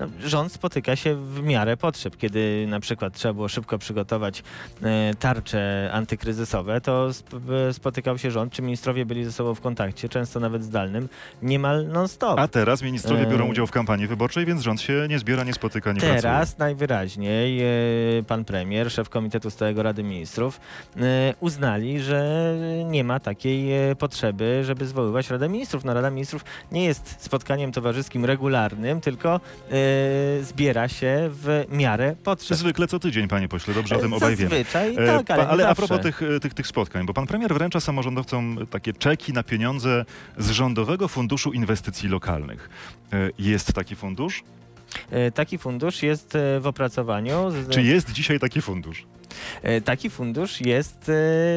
No, 0.00 0.06
rząd 0.24 0.52
spotyka 0.52 0.96
się 0.96 1.14
w 1.14 1.42
miarę 1.42 1.76
potrzeb. 1.76 2.16
Kiedy 2.16 2.66
na 2.68 2.80
przykład 2.80 3.14
trzeba 3.14 3.34
było 3.34 3.48
szybko 3.48 3.78
przygotować 3.78 4.42
e, 4.82 5.14
tarcze 5.14 5.90
antykryzysowe, 5.92 6.80
to 6.80 7.10
e, 7.68 7.72
spotykał 7.72 8.18
się 8.18 8.30
rząd, 8.30 8.52
czy 8.52 8.62
ministrowie 8.62 9.06
byli 9.06 9.24
ze 9.24 9.32
sobą 9.32 9.54
w 9.54 9.60
kontakcie, 9.60 10.08
często 10.08 10.40
nawet 10.40 10.64
zdalnym, 10.64 11.08
niemal 11.42 11.86
non-stop. 11.88 12.38
A 12.38 12.48
teraz 12.48 12.82
ministrowie 12.82 13.22
E, 13.22 13.26
biorą 13.26 13.48
udział 13.48 13.66
w 13.66 13.70
kampanii 13.70 14.06
wyborczej, 14.06 14.46
więc 14.46 14.62
rząd 14.62 14.80
się 14.80 15.06
nie 15.08 15.18
zbiera, 15.18 15.44
nie 15.44 15.52
spotyka, 15.52 15.92
nie 15.92 16.00
pracuje. 16.00 16.22
Teraz 16.22 16.58
najwyraźniej 16.58 17.62
pan 18.26 18.44
premier, 18.44 18.90
szef 18.90 19.08
Komitetu 19.08 19.50
Stałego 19.50 19.82
Rady 19.82 20.02
Ministrów 20.02 20.60
uznali, 21.40 22.00
że 22.00 22.54
nie 22.84 23.04
ma 23.04 23.20
takiej 23.20 23.72
potrzeby, 23.98 24.62
żeby 24.64 24.86
zwoływać 24.86 25.30
Radę 25.30 25.48
Ministrów. 25.48 25.84
No, 25.84 25.94
Rada 25.94 26.10
Ministrów 26.10 26.44
nie 26.72 26.84
jest 26.84 27.16
spotkaniem 27.18 27.72
towarzyskim 27.72 28.24
regularnym, 28.24 29.00
tylko 29.00 29.40
e, 29.70 30.44
zbiera 30.44 30.88
się 30.88 31.28
w 31.30 31.64
miarę 31.70 32.16
potrzeb. 32.24 32.58
Zwykle 32.58 32.86
co 32.88 32.98
tydzień, 32.98 33.28
panie 33.28 33.48
pośle, 33.48 33.74
dobrze 33.74 33.96
o 33.96 33.98
tym 33.98 34.12
obaj 34.12 34.36
wiemy. 34.36 34.50
Zazwyczaj 34.50 34.94
E, 34.96 35.06
tak, 35.06 35.30
ale, 35.30 35.44
pa- 35.44 35.48
ale 35.50 35.68
a 35.68 35.74
propos 35.74 36.00
tych, 36.00 36.22
e, 36.22 36.40
tych, 36.40 36.54
tych 36.54 36.66
spotkań, 36.66 37.06
bo 37.06 37.14
pan 37.14 37.26
premier 37.26 37.54
wręcza 37.54 37.80
samorządowcom 37.80 38.58
takie 38.70 38.92
czeki 38.92 39.32
na 39.32 39.42
pieniądze 39.42 40.04
z 40.38 40.50
Rządowego 40.50 41.08
Funduszu 41.08 41.52
Inwestycji 41.52 42.08
Lokalnych. 42.08 42.68
E, 43.12 43.16
Jest 43.38 43.72
taki 43.72 43.96
fundusz? 43.96 44.42
Taki 45.34 45.58
fundusz 45.58 46.02
jest 46.02 46.32
w 46.60 46.66
opracowaniu. 46.66 47.48
Czy 47.70 47.82
jest 47.82 48.12
dzisiaj 48.12 48.38
taki 48.40 48.62
fundusz? 48.62 49.06
Taki 49.84 50.10
fundusz 50.10 50.60
jest 50.60 51.10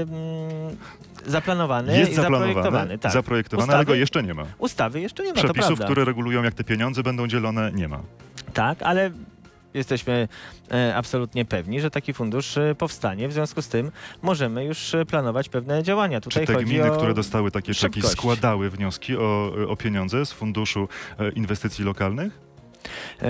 mm, 0.08 0.78
zaplanowany 1.26 1.98
Jest 2.00 2.14
zaprojektowany. 2.16 2.98
Tak. 2.98 3.12
zaprojektowany 3.12 3.74
ale 3.74 3.82
Ustawy- 3.82 3.86
go 3.86 3.96
jeszcze 3.96 4.24
nie 4.24 4.34
ma. 4.34 4.44
Ustawy 4.58 5.02
jeszcze 5.02 5.24
nie 5.24 5.30
ma, 5.30 5.36
Przepisów, 5.36 5.80
które 5.80 6.06
regulują, 6.06 6.44
jak 6.44 6.54
te 6.54 6.64
pieniądze 6.64 7.04
będą 7.04 7.28
dzielone, 7.28 7.72
nie 7.72 7.88
ma. 7.88 8.00
Tak, 8.54 8.82
ale 8.82 9.12
jesteśmy 9.74 10.28
e, 10.72 10.96
absolutnie 10.96 11.46
pewni, 11.46 11.82
że 11.82 11.92
taki 11.92 12.14
fundusz 12.14 12.58
e, 12.58 12.76
powstanie. 12.76 13.28
W 13.28 13.34
związku 13.34 13.62
z 13.62 13.68
tym 13.68 13.92
możemy 14.22 14.66
już 14.66 14.94
e, 14.96 15.06
planować 15.06 15.50
pewne 15.50 15.84
działania. 15.84 16.22
Tutaj 16.22 16.44
Czy 16.44 16.48
te 16.48 16.54
chodzi 16.54 16.66
gminy, 16.66 16.92
o... 16.92 16.98
które 16.98 17.14
dostały 17.14 17.52
takie 17.52 17.74
czeki, 17.74 17.94
szybkość. 17.94 18.20
składały 18.20 18.70
wnioski 18.70 19.18
o, 19.18 19.52
o 19.68 19.76
pieniądze 19.76 20.26
z 20.26 20.32
Funduszu 20.32 20.88
e, 21.20 21.30
Inwestycji 21.30 21.86
Lokalnych? 21.86 22.45
E, 23.22 23.26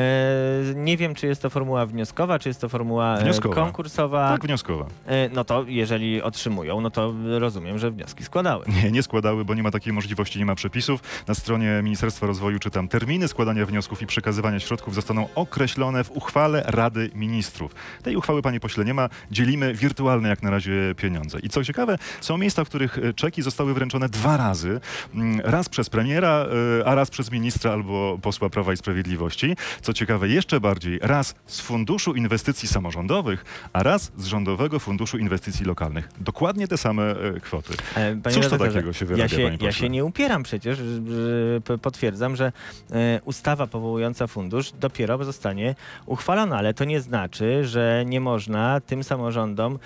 nie 0.75 0.97
wiem, 0.97 1.15
czy 1.15 1.27
jest 1.27 1.41
to 1.41 1.49
formuła 1.49 1.85
wnioskowa, 1.85 2.39
czy 2.39 2.49
jest 2.49 2.61
to 2.61 2.69
formuła 2.69 3.17
e, 3.17 3.23
Wnioskowa. 3.23 3.55
konkursowa. 3.55 4.29
Tak, 4.29 4.43
wnioskowa. 4.45 4.85
E, 5.07 5.29
no 5.29 5.43
to 5.43 5.63
jeżeli 5.67 6.21
otrzymują, 6.21 6.81
no 6.81 6.89
to 6.89 7.13
rozumiem, 7.39 7.77
że 7.79 7.91
wnioski 7.91 8.23
składały. 8.23 8.65
Nie, 8.83 8.91
nie 8.91 9.03
składały, 9.03 9.45
bo 9.45 9.53
nie 9.55 9.63
ma 9.63 9.71
takiej 9.71 9.93
możliwości, 9.93 10.39
nie 10.39 10.45
ma 10.45 10.55
przepisów. 10.55 11.01
Na 11.27 11.33
stronie 11.35 11.79
Ministerstwa 11.83 12.27
Rozwoju 12.27 12.59
czytam, 12.59 12.87
terminy 12.87 13.27
składania 13.27 13.65
wniosków 13.65 14.01
i 14.01 14.05
przekazywania 14.05 14.59
środków 14.59 14.95
zostaną 14.95 15.27
określone 15.35 16.03
w 16.03 16.11
uchwale 16.11 16.63
Rady 16.67 17.09
Ministrów. 17.15 17.75
Tej 18.03 18.15
uchwały, 18.15 18.41
panie 18.41 18.59
pośle, 18.59 18.85
nie 18.85 18.93
ma. 18.93 19.09
Dzielimy 19.31 19.73
wirtualne 19.73 20.29
jak 20.29 20.43
na 20.43 20.49
razie 20.49 20.95
pieniądze. 20.97 21.39
I 21.39 21.49
co 21.49 21.63
ciekawe, 21.63 21.97
są 22.21 22.37
miejsca, 22.37 22.63
w 22.63 22.69
których 22.69 22.97
czeki 23.15 23.41
zostały 23.41 23.73
wręczone 23.73 24.09
dwa 24.09 24.37
razy. 24.37 24.79
Mm, 25.15 25.41
Raz 25.43 25.69
przez 25.69 25.89
premiera, 25.89 26.45
a 26.85 26.95
raz 26.95 27.09
przez 27.09 27.31
ministra 27.31 27.71
albo 27.71 28.17
posła 28.21 28.49
Prawa 28.49 28.73
i 28.73 28.77
Sprawiedliwości. 28.77 29.55
Co 29.81 29.93
ciekawe, 29.93 30.27
jeszcze 30.27 30.59
bardziej, 30.59 30.99
raz 31.01 31.35
z 31.45 31.59
Funduszu 31.61 32.13
Inwestycji 32.13 32.67
Samorządowych, 32.67 33.45
a 33.73 33.83
raz 33.83 34.11
z 34.17 34.25
Rządowego 34.25 34.79
Funduszu 34.79 35.17
Inwestycji 35.17 35.65
Lokalnych. 35.65 36.09
Dokładnie 36.19 36.67
te 36.67 36.77
same 36.77 37.03
e, 37.19 37.39
kwoty. 37.39 37.73
E, 37.95 38.15
Panie 38.15 38.35
Cóż 38.35 38.47
to 38.47 38.57
takiego 38.57 38.93
się 38.93 39.05
wyrabia, 39.05 39.23
ja 39.23 39.29
się, 39.29 39.57
ja 39.65 39.71
się 39.71 39.89
nie 39.89 40.05
upieram 40.05 40.43
przecież, 40.43 40.79
potwierdzam, 41.81 42.35
że 42.35 42.51
e, 42.91 43.21
ustawa 43.25 43.67
powołująca 43.67 44.27
fundusz 44.27 44.71
dopiero 44.71 45.25
zostanie 45.25 45.75
uchwalona, 46.05 46.57
ale 46.57 46.73
to 46.73 46.85
nie 46.85 47.01
znaczy, 47.01 47.65
że 47.65 48.03
nie 48.07 48.21
można 48.21 48.81
tym 48.81 49.03
samorządom 49.03 49.79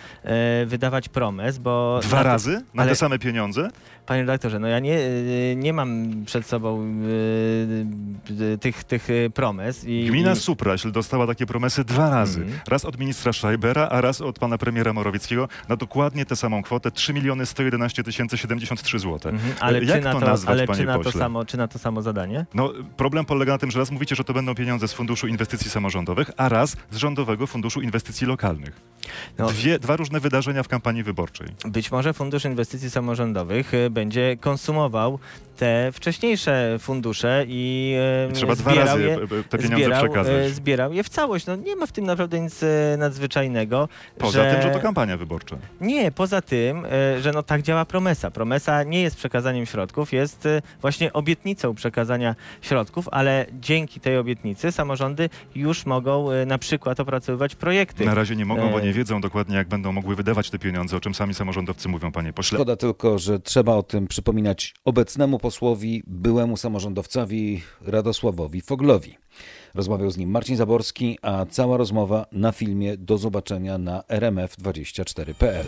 wydawać 0.65 1.09
promes, 1.09 1.57
bo... 1.57 1.99
Dwa 2.03 2.17
na 2.17 2.23
te- 2.23 2.29
razy 2.29 2.61
na 2.73 2.83
ale- 2.83 2.91
te 2.91 2.95
same 2.95 3.19
pieniądze? 3.19 3.69
Panie 4.05 4.21
redaktorze, 4.21 4.59
no 4.59 4.67
ja 4.67 4.79
nie, 4.79 4.97
nie 5.55 5.73
mam 5.73 6.11
przed 6.25 6.45
sobą 6.45 6.87
tych, 8.61 8.83
tych 8.83 9.07
e, 9.09 9.29
I, 9.83 10.05
Gmina 10.07 10.31
i, 10.31 10.35
Supraśl 10.35 10.91
dostała 10.91 11.27
takie 11.27 11.45
promesy 11.45 11.83
dwa 11.83 12.09
razy. 12.09 12.41
Mhm. 12.41 12.59
Raz 12.67 12.85
od 12.85 12.99
ministra 12.99 13.33
Schreibera, 13.33 13.87
a 13.87 14.01
raz 14.01 14.21
od 14.21 14.39
pana 14.39 14.57
premiera 14.57 14.93
Morawieckiego 14.93 15.47
na 15.69 15.75
dokładnie 15.75 16.25
tę 16.25 16.35
samą 16.35 16.63
kwotę 16.63 16.91
3 16.91 17.13
miliony 17.13 17.45
111 17.45 18.03
tysięcy 18.03 18.37
73 18.37 18.99
zł. 18.99 19.31
Mhm, 19.31 19.53
ale 19.59 19.83
Jak 19.83 19.97
czy 19.97 20.03
na 20.03 20.13
to 20.13 20.19
to, 20.19 20.25
nazwać, 20.25 20.51
ale 20.51 20.67
czy 20.77 20.85
na 20.85 20.93
to, 20.97 21.03
pośle? 21.03 21.19
samo, 21.19 21.45
czy 21.45 21.57
na 21.57 21.67
to 21.67 21.79
samo 21.79 22.01
zadanie? 22.01 22.45
No, 22.53 22.73
problem 22.97 23.25
polega 23.25 23.51
na 23.51 23.57
tym, 23.57 23.71
że 23.71 23.79
raz 23.79 23.91
mówicie, 23.91 24.15
że 24.15 24.23
to 24.23 24.33
będą 24.33 24.55
pieniądze 24.55 24.87
z 24.87 24.93
Funduszu 24.93 25.27
Inwestycji 25.27 25.71
Samorządowych, 25.71 26.31
a 26.37 26.49
raz 26.49 26.77
z 26.91 26.97
Rządowego 26.97 27.47
Funduszu 27.47 27.81
Inwestycji 27.81 28.27
Lokalnych. 28.27 28.81
No, 29.37 29.47
Dwie, 29.47 29.79
dwa 29.79 29.95
różne 29.95 30.19
wydarzenia 30.19 30.63
w 30.63 30.67
kampanii 30.67 31.03
wyborczej. 31.03 31.47
Być 31.65 31.91
może 31.91 32.13
Fundusz 32.13 32.45
Inwestycji 32.45 32.89
Samorządowych 32.89 33.73
e, 33.73 33.89
będzie 33.89 34.37
konsumował 34.37 35.19
te 35.57 35.91
wcześniejsze 35.91 36.77
fundusze 36.79 37.45
i 37.47 37.95
e, 38.27 38.29
I 38.29 38.33
trzeba 38.33 38.55
dwa 38.55 38.73
razy 38.73 39.01
je, 39.01 39.13
e, 39.13 39.15
e, 39.15 39.43
te 39.43 39.57
pieniądze 39.57 39.68
zbierał, 39.69 40.05
e, 40.15 40.49
zbierał 40.49 40.93
je 40.93 41.03
w 41.03 41.09
całość. 41.09 41.45
No, 41.45 41.55
nie 41.55 41.75
ma 41.75 41.85
w 41.85 41.91
tym 41.91 42.05
naprawdę 42.05 42.39
nic 42.39 42.63
e, 42.63 42.67
nadzwyczajnego. 42.97 43.89
Poza 44.17 44.43
że... 44.43 44.51
tym, 44.51 44.61
że 44.61 44.69
to 44.69 44.79
kampania 44.79 45.17
wyborcza. 45.17 45.57
Nie, 45.81 46.11
poza 46.11 46.41
tym, 46.41 46.85
e, 46.85 47.21
że 47.21 47.31
no 47.31 47.43
tak 47.43 47.61
działa 47.61 47.85
promesa. 47.85 48.31
Promesa 48.31 48.83
nie 48.83 49.01
jest 49.01 49.15
przekazaniem 49.15 49.65
środków, 49.65 50.13
jest 50.13 50.47
właśnie 50.81 51.13
obietnicą 51.13 51.75
przekazania 51.75 52.35
środków, 52.61 53.07
ale 53.11 53.45
dzięki 53.53 53.99
tej 53.99 54.17
obietnicy 54.17 54.71
samorządy 54.71 55.29
już 55.55 55.85
mogą 55.85 56.27
na 56.45 56.57
przykład 56.57 56.99
opracowywać 56.99 57.55
projekty. 57.55 58.05
Na 58.05 58.13
razie 58.13 58.35
nie 58.35 58.45
mogą, 58.45 58.71
bo 58.71 58.79
nie 58.79 58.93
wiedzą 58.93 59.21
dokładnie, 59.21 59.55
jak 59.55 59.67
będą 59.67 59.91
mogły 59.91 60.15
wydawać 60.15 60.49
te 60.49 60.59
pieniądze, 60.59 60.97
o 60.97 60.99
czym 60.99 61.15
sami 61.15 61.33
samorządowcy 61.33 61.89
mówią, 61.89 62.11
panie 62.11 62.33
pośle. 62.33 62.57
Szkoda 62.57 62.75
tylko, 62.75 63.19
że 63.19 63.39
trzeba 63.39 63.73
o 63.73 63.83
tym 63.83 64.07
przypominać 64.07 64.73
obecnemu 64.85 65.39
posłowi, 65.39 66.03
byłemu 66.07 66.57
samorządowcowi 66.57 67.61
Radosławowi 67.81 68.61
Foglowi. 68.61 69.17
Rozmawiał 69.75 70.11
z 70.11 70.17
nim 70.17 70.29
Marcin 70.29 70.57
Zaborski, 70.57 71.17
a 71.21 71.45
cała 71.45 71.77
rozmowa 71.77 72.25
na 72.31 72.51
filmie 72.51 72.97
do 72.97 73.17
zobaczenia 73.17 73.77
na 73.77 74.01
rmf24.pl. 74.01 75.65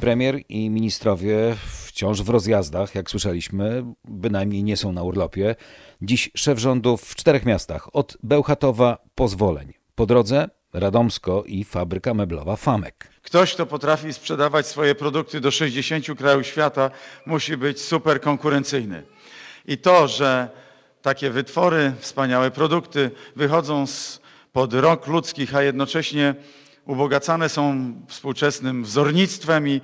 Premier 0.00 0.40
i 0.48 0.70
ministrowie 0.70 1.56
wciąż 1.86 2.22
w 2.22 2.28
rozjazdach, 2.28 2.94
jak 2.94 3.10
słyszeliśmy, 3.10 3.84
bynajmniej 4.04 4.64
nie 4.64 4.76
są 4.76 4.92
na 4.92 5.02
urlopie. 5.02 5.56
Dziś 6.02 6.30
szef 6.36 6.58
rządu 6.58 6.96
w 6.96 7.14
czterech 7.14 7.46
miastach, 7.46 7.96
od 7.96 8.16
Bełchatowa 8.22 8.98
po 9.14 9.28
Zwoleń. 9.28 9.72
Po 9.94 10.06
drodze 10.06 10.48
Radomsko 10.72 11.44
i 11.46 11.64
fabryka 11.64 12.14
meblowa 12.14 12.56
Famek. 12.56 13.08
Ktoś, 13.22 13.54
kto 13.54 13.66
potrafi 13.66 14.12
sprzedawać 14.12 14.66
swoje 14.66 14.94
produkty 14.94 15.40
do 15.40 15.50
60 15.50 16.18
krajów 16.18 16.46
świata, 16.46 16.90
musi 17.26 17.56
być 17.56 17.80
super 17.80 18.20
konkurencyjny. 18.20 19.02
I 19.66 19.78
to, 19.78 20.08
że 20.08 20.48
takie 21.04 21.30
wytwory, 21.30 21.92
wspaniałe 21.98 22.50
produkty 22.50 23.10
wychodzą 23.36 23.86
z 23.86 24.20
pod 24.52 24.74
rąk 24.74 25.06
ludzkich, 25.06 25.54
a 25.54 25.62
jednocześnie 25.62 26.34
ubogacane 26.86 27.48
są 27.48 27.92
współczesnym 28.08 28.84
wzornictwem 28.84 29.68
i 29.68 29.80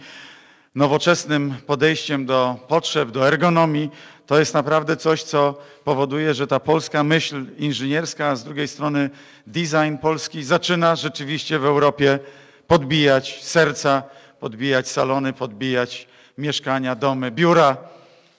nowoczesnym 0.75 1.55
podejściem 1.67 2.27
do 2.27 2.57
potrzeb, 2.69 3.11
do 3.11 3.29
ergonomii, 3.29 3.91
to 4.27 4.39
jest 4.39 4.55
naprawdę 4.55 4.97
coś, 4.97 5.23
co 5.23 5.59
powoduje, 5.85 6.35
że 6.35 6.47
ta 6.47 6.61
polska 6.61 7.05
myśl 7.05 7.47
inżynierska, 7.59 8.29
a 8.29 8.37
z 8.37 8.45
drugiej 8.45 8.69
strony 8.69 9.11
design 9.47 9.97
polski 10.03 10.45
zaczyna 10.45 10.97
rzeczywiście 10.97 11.59
w 11.59 11.65
Europie 11.65 12.19
podbijać 12.67 13.45
serca, 13.45 14.03
podbijać 14.39 14.89
salony, 14.89 15.33
podbijać 15.33 16.09
mieszkania, 16.39 16.95
domy, 16.95 17.31
biura 17.31 17.77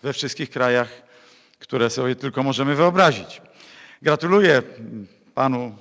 we 0.03 0.13
wszystkich 0.13 0.50
krajach, 0.50 1.11
które 1.62 1.89
sobie 1.89 2.15
tylko 2.15 2.44
możemy 2.44 2.75
wyobrazić. 2.75 3.41
Gratuluję 4.01 4.62
panu 5.36 5.75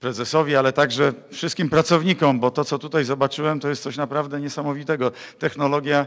prezesowi, 0.00 0.56
ale 0.56 0.72
także 0.72 1.12
wszystkim 1.30 1.70
pracownikom, 1.70 2.40
bo 2.40 2.50
to, 2.50 2.64
co 2.64 2.78
tutaj 2.78 3.04
zobaczyłem, 3.04 3.60
to 3.60 3.68
jest 3.68 3.82
coś 3.82 3.96
naprawdę 3.96 4.40
niesamowitego. 4.40 5.12
Technologia 5.38 6.06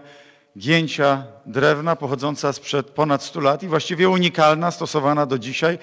gięcia 0.57 1.23
drewna 1.45 1.95
pochodząca 1.95 2.53
sprzed 2.53 2.89
ponad 2.89 3.23
100 3.23 3.39
lat 3.41 3.63
i 3.63 3.67
właściwie 3.67 4.09
unikalna, 4.09 4.71
stosowana 4.71 5.25
do 5.25 5.39
dzisiaj 5.39 5.77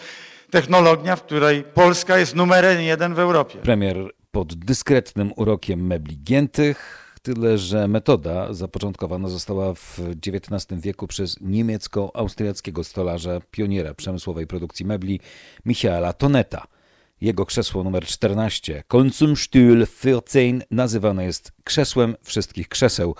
technologia, 0.51 1.17
w 1.17 1.23
której 1.23 1.63
Polska 1.63 2.19
jest 2.19 2.35
numerem 2.35 2.83
jeden 2.83 3.15
w 3.15 3.19
Europie. 3.19 3.59
Premier 3.59 4.11
pod 4.31 4.55
dyskretnym 4.55 5.33
urokiem 5.37 5.87
mebli 5.87 6.19
giętych, 6.23 7.04
tyle 7.25 7.59
że 7.59 7.89
metoda 7.89 8.55
zapoczątkowana 8.55 9.29
została 9.29 9.75
w 9.75 10.01
XIX 10.27 10.81
wieku 10.81 11.07
przez 11.07 11.41
niemiecko-austriackiego 11.41 12.85
stolarza, 12.85 13.41
pioniera 13.51 13.95
przemysłowej 13.95 14.47
produkcji 14.47 14.87
mebli 14.87 15.21
Michaela 15.65 16.13
Toneta. 16.13 16.67
Jego 17.21 17.47
krzesło 17.47 17.85
numer 17.85 18.07
14, 18.07 18.85
Konsumstuhl 18.89 19.87
14, 19.87 20.67
nazywane 20.71 21.25
jest 21.25 21.53
krzesłem 21.65 22.17
wszystkich 22.23 22.69
krzeseł. 22.69 23.15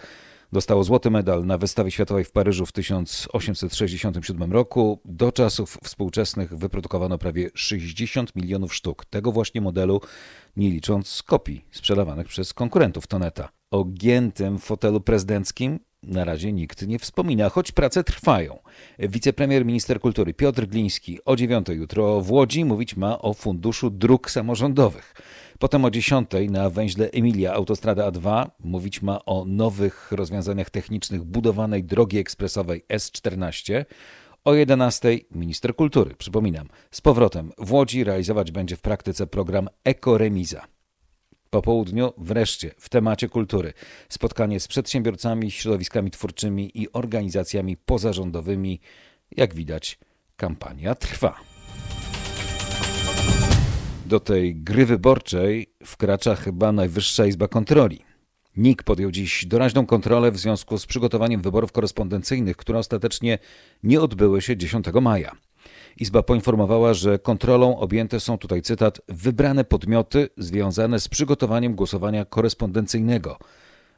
Dostało 0.53 0.85
złoty 0.85 1.11
medal 1.11 1.47
na 1.47 1.59
wystawie 1.59 1.91
światowej 1.91 2.25
w 2.25 2.33
Paryżu 2.33 2.67
w 2.67 2.73
1867 2.73 4.53
roku. 4.53 5.01
Do 5.05 5.33
czasów 5.33 5.79
współczesnych 5.85 6.55
wyprodukowano 6.55 7.19
prawie 7.19 7.51
60 7.55 8.37
milionów 8.37 8.75
sztuk 8.75 9.05
tego 9.05 9.33
właśnie 9.33 9.61
modelu, 9.61 10.01
nie 10.57 10.71
licząc 10.71 11.23
kopii 11.23 11.65
sprzedawanych 11.71 12.27
przez 12.27 12.55
konkurentów 12.55 13.07
Toneta. 13.07 13.49
O 13.75 13.85
giętym 13.85 14.59
fotelu 14.59 15.01
prezydenckim 15.01 15.81
na 16.03 16.25
razie 16.25 16.53
nikt 16.53 16.87
nie 16.87 16.99
wspomina, 16.99 17.49
choć 17.49 17.73
prace 17.73 18.05
trwają. 18.05 18.59
Wicepremier 18.99 19.67
minister 19.67 20.01
kultury 20.01 20.35
Piotr 20.35 20.67
Gliński 20.67 21.19
o 21.25 21.37
9 21.37 21.67
jutro 21.69 22.21
w 22.21 22.31
Łodzi 22.31 22.65
mówić 22.65 22.97
ma 22.97 23.19
o 23.19 23.35
funduszu 23.35 23.91
dróg 23.91 24.31
samorządowych. 24.31 25.15
Potem 25.59 25.85
o 25.85 25.91
10 25.91 26.31
na 26.51 26.71
węźle 26.71 27.11
Emilia 27.11 27.53
Autostrada 27.53 28.11
A2 28.11 28.51
mówić 28.59 29.03
ma 29.03 29.25
o 29.25 29.45
nowych 29.45 30.13
rozwiązaniach 30.13 30.71
technicznych 30.71 31.25
budowanej 31.25 31.85
drogi 31.85 32.19
ekspresowej 32.19 32.85
S14. 32.89 33.85
O 34.45 34.55
11 34.55 35.19
minister 35.31 35.77
kultury, 35.77 36.15
przypominam, 36.19 36.69
z 36.91 37.01
powrotem 37.01 37.53
w 37.59 37.73
Łodzi 37.73 38.05
realizować 38.05 38.51
będzie 38.53 38.77
w 38.77 38.81
praktyce 38.81 39.27
program 39.27 39.69
Ekoremiza. 39.85 40.74
Po 41.55 41.63
południu 41.63 42.13
wreszcie 42.19 42.71
w 42.79 42.89
temacie 42.89 43.29
kultury 43.29 43.73
spotkanie 44.09 44.61
z 44.61 44.69
przedsiębiorcami, 44.69 45.51
środowiskami 45.51 46.11
twórczymi 46.11 46.81
i 46.83 46.93
organizacjami 46.93 47.77
pozarządowymi. 47.77 48.81
Jak 49.37 49.55
widać, 49.55 49.99
kampania 50.37 50.95
trwa. 50.95 51.41
Do 54.07 54.21
tej 54.21 54.57
gry 54.57 54.87
wyborczej 54.87 55.67
wkracza 55.85 56.35
chyba 56.35 56.73
Najwyższa 56.73 57.27
Izba 57.27 57.49
Kontroli. 57.49 58.05
NIK 58.57 58.83
podjął 58.83 59.11
dziś 59.11 59.47
doraźną 59.47 59.87
kontrolę 59.87 60.31
w 60.31 60.39
związku 60.39 60.79
z 60.79 60.87
przygotowaniem 60.87 61.43
wyborów 61.43 61.73
korespondencyjnych, 61.73 62.57
które 62.57 62.79
ostatecznie 62.79 63.39
nie 63.83 64.01
odbyły 64.01 64.43
się 64.43 64.57
10 64.57 64.87
maja. 65.03 65.37
Izba 65.97 66.23
poinformowała, 66.23 66.95
że 66.95 67.19
kontrolą 67.19 67.79
objęte 67.79 68.21
są 68.21 68.39
tutaj 68.39 68.63
cytat 68.63 69.01
wybrane 69.09 69.65
podmioty 69.65 70.29
związane 70.37 71.01
z 71.01 71.09
przygotowaniem 71.09 71.75
głosowania 71.75 72.25
korespondencyjnego. 72.25 73.39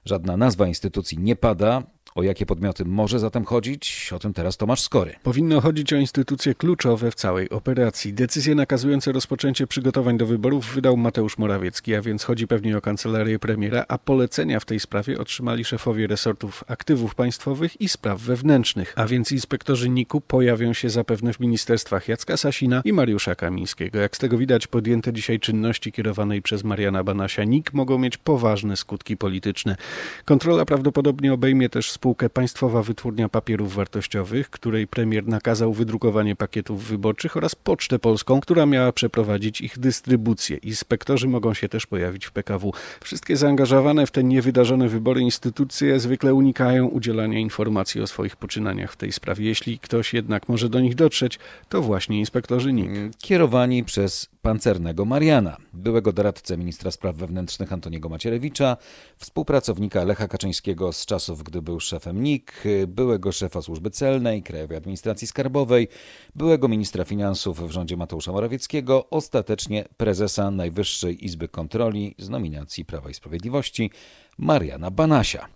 Żadna 0.04 0.36
nazwa 0.36 0.66
instytucji 0.66 1.18
nie 1.18 1.36
pada, 1.36 1.82
o 2.16 2.22
jakie 2.22 2.46
podmioty 2.46 2.84
może 2.84 3.18
zatem 3.18 3.44
chodzić? 3.44 4.10
O 4.12 4.18
tym 4.18 4.32
teraz 4.32 4.56
Tomasz 4.56 4.80
Skory. 4.80 5.14
Powinno 5.22 5.60
chodzić 5.60 5.92
o 5.92 5.96
instytucje 5.96 6.54
kluczowe 6.54 7.10
w 7.10 7.14
całej 7.14 7.50
operacji. 7.50 8.12
Decyzje 8.12 8.54
nakazujące 8.54 9.12
rozpoczęcie 9.12 9.66
przygotowań 9.66 10.18
do 10.18 10.26
wyborów 10.26 10.74
wydał 10.74 10.96
Mateusz 10.96 11.38
Morawiecki, 11.38 11.94
a 11.94 12.02
więc 12.02 12.24
chodzi 12.24 12.46
pewnie 12.46 12.78
o 12.78 12.80
kancelarię 12.80 13.38
premiera, 13.38 13.84
a 13.88 13.98
polecenia 13.98 14.60
w 14.60 14.64
tej 14.64 14.80
sprawie 14.80 15.18
otrzymali 15.18 15.64
szefowie 15.64 16.06
resortów 16.06 16.64
aktywów 16.68 17.14
państwowych 17.14 17.80
i 17.80 17.88
spraw 17.88 18.20
wewnętrznych, 18.20 18.92
a 18.96 19.06
więc 19.06 19.32
inspektorzy 19.32 19.88
NIK-u 19.88 20.20
pojawią 20.20 20.72
się 20.72 20.90
zapewne 20.90 21.32
w 21.32 21.40
ministerstwach 21.40 22.08
Jacka 22.08 22.36
Sasina 22.36 22.82
i 22.84 22.92
Mariusza 22.92 23.34
Kamińskiego. 23.34 23.98
Jak 23.98 24.16
z 24.16 24.18
tego 24.18 24.38
widać, 24.38 24.66
podjęte 24.66 25.12
dzisiaj 25.12 25.40
czynności 25.40 25.92
kierowanej 25.92 26.42
przez 26.42 26.64
Mariana 26.64 27.04
Banasia 27.04 27.44
NIK 27.44 27.72
mogą 27.72 27.98
mieć 27.98 28.16
poważne 28.16 28.76
skutki 28.76 29.16
polityczne. 29.16 29.76
Kontrola 30.24 30.64
prawdopodobnie 30.64 31.32
obejmie 31.32 31.68
też 31.68 31.90
spółkę 31.90 32.05
spółkę 32.06 32.30
Państwowa 32.30 32.82
Wytwórnia 32.82 33.28
Papierów 33.28 33.74
Wartościowych, 33.74 34.50
której 34.50 34.86
premier 34.86 35.26
nakazał 35.26 35.72
wydrukowanie 35.72 36.36
pakietów 36.36 36.84
wyborczych 36.84 37.36
oraz 37.36 37.54
Pocztę 37.54 37.98
Polską, 37.98 38.40
która 38.40 38.66
miała 38.66 38.92
przeprowadzić 38.92 39.60
ich 39.60 39.78
dystrybucję. 39.78 40.56
Inspektorzy 40.56 41.28
mogą 41.28 41.54
się 41.54 41.68
też 41.68 41.86
pojawić 41.86 42.26
w 42.26 42.32
PKW. 42.32 42.72
Wszystkie 43.04 43.36
zaangażowane 43.36 44.06
w 44.06 44.10
te 44.10 44.24
niewydarzone 44.24 44.88
wybory 44.88 45.20
instytucje 45.20 46.00
zwykle 46.00 46.34
unikają 46.34 46.86
udzielania 46.86 47.38
informacji 47.38 48.00
o 48.00 48.06
swoich 48.06 48.36
poczynaniach 48.36 48.92
w 48.92 48.96
tej 48.96 49.12
sprawie. 49.12 49.46
Jeśli 49.46 49.78
ktoś 49.78 50.14
jednak 50.14 50.48
może 50.48 50.68
do 50.68 50.80
nich 50.80 50.94
dotrzeć, 50.94 51.38
to 51.68 51.82
właśnie 51.82 52.18
inspektorzy 52.18 52.72
NIK. 52.72 53.16
Kierowani 53.18 53.84
przez 53.84 54.28
pancernego 54.42 55.04
Mariana, 55.04 55.56
byłego 55.72 56.12
doradcę 56.12 56.56
ministra 56.56 56.90
spraw 56.90 57.16
wewnętrznych 57.16 57.72
Antoniego 57.72 58.08
Macierewicza, 58.08 58.76
współpracownika 59.16 60.04
Lecha 60.04 60.28
Kaczyńskiego 60.28 60.92
z 60.92 61.06
czasów, 61.06 61.42
gdy 61.42 61.62
był 61.62 61.80
szefem 61.80 61.95
NIK, 62.14 62.64
byłego 62.88 63.32
szefa 63.32 63.62
służby 63.62 63.90
celnej, 63.90 64.42
Krajowej 64.42 64.76
Administracji 64.76 65.26
Skarbowej, 65.26 65.88
byłego 66.34 66.68
ministra 66.68 67.04
finansów 67.04 67.68
w 67.68 67.70
rządzie 67.70 67.96
Mateusza 67.96 68.32
Morawieckiego, 68.32 69.10
ostatecznie 69.10 69.84
prezesa 69.96 70.50
Najwyższej 70.50 71.24
Izby 71.24 71.48
Kontroli 71.48 72.14
z 72.18 72.28
nominacji 72.28 72.84
Prawa 72.84 73.10
i 73.10 73.14
Sprawiedliwości 73.14 73.90
Mariana 74.38 74.90
Banasia. 74.90 75.48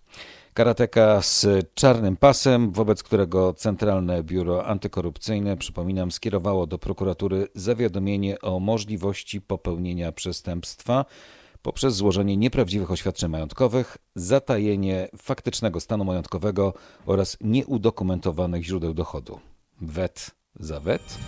Karateka 0.54 1.22
z 1.22 1.46
czarnym 1.74 2.16
pasem, 2.16 2.72
wobec 2.72 3.02
którego 3.02 3.54
Centralne 3.54 4.22
Biuro 4.22 4.66
Antykorupcyjne, 4.66 5.56
przypominam, 5.56 6.12
skierowało 6.12 6.66
do 6.66 6.78
prokuratury 6.78 7.48
zawiadomienie 7.54 8.40
o 8.40 8.60
możliwości 8.60 9.40
popełnienia 9.40 10.12
przestępstwa 10.12 11.04
poprzez 11.62 11.94
złożenie 11.94 12.36
nieprawdziwych 12.36 12.90
oświadczeń 12.90 13.30
majątkowych, 13.30 13.98
zatajenie 14.14 15.08
faktycznego 15.16 15.80
stanu 15.80 16.04
majątkowego 16.04 16.74
oraz 17.06 17.36
nieudokumentowanych 17.40 18.64
źródeł 18.64 18.94
dochodu. 18.94 19.40
Wet 19.80 20.30
za 20.60 20.80
wet. 20.80 21.18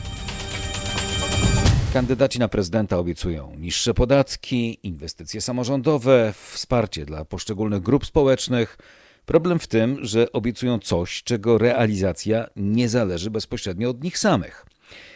Kandydaci 1.92 2.38
na 2.38 2.48
prezydenta 2.48 2.98
obiecują 2.98 3.54
niższe 3.56 3.94
podatki, 3.94 4.78
inwestycje 4.82 5.40
samorządowe, 5.40 6.34
wsparcie 6.52 7.04
dla 7.04 7.24
poszczególnych 7.24 7.82
grup 7.82 8.06
społecznych. 8.06 8.78
Problem 9.26 9.58
w 9.58 9.66
tym, 9.66 9.98
że 10.04 10.32
obiecują 10.32 10.78
coś, 10.78 11.22
czego 11.22 11.58
realizacja 11.58 12.46
nie 12.56 12.88
zależy 12.88 13.30
bezpośrednio 13.30 13.90
od 13.90 14.04
nich 14.04 14.18
samych. 14.18 14.66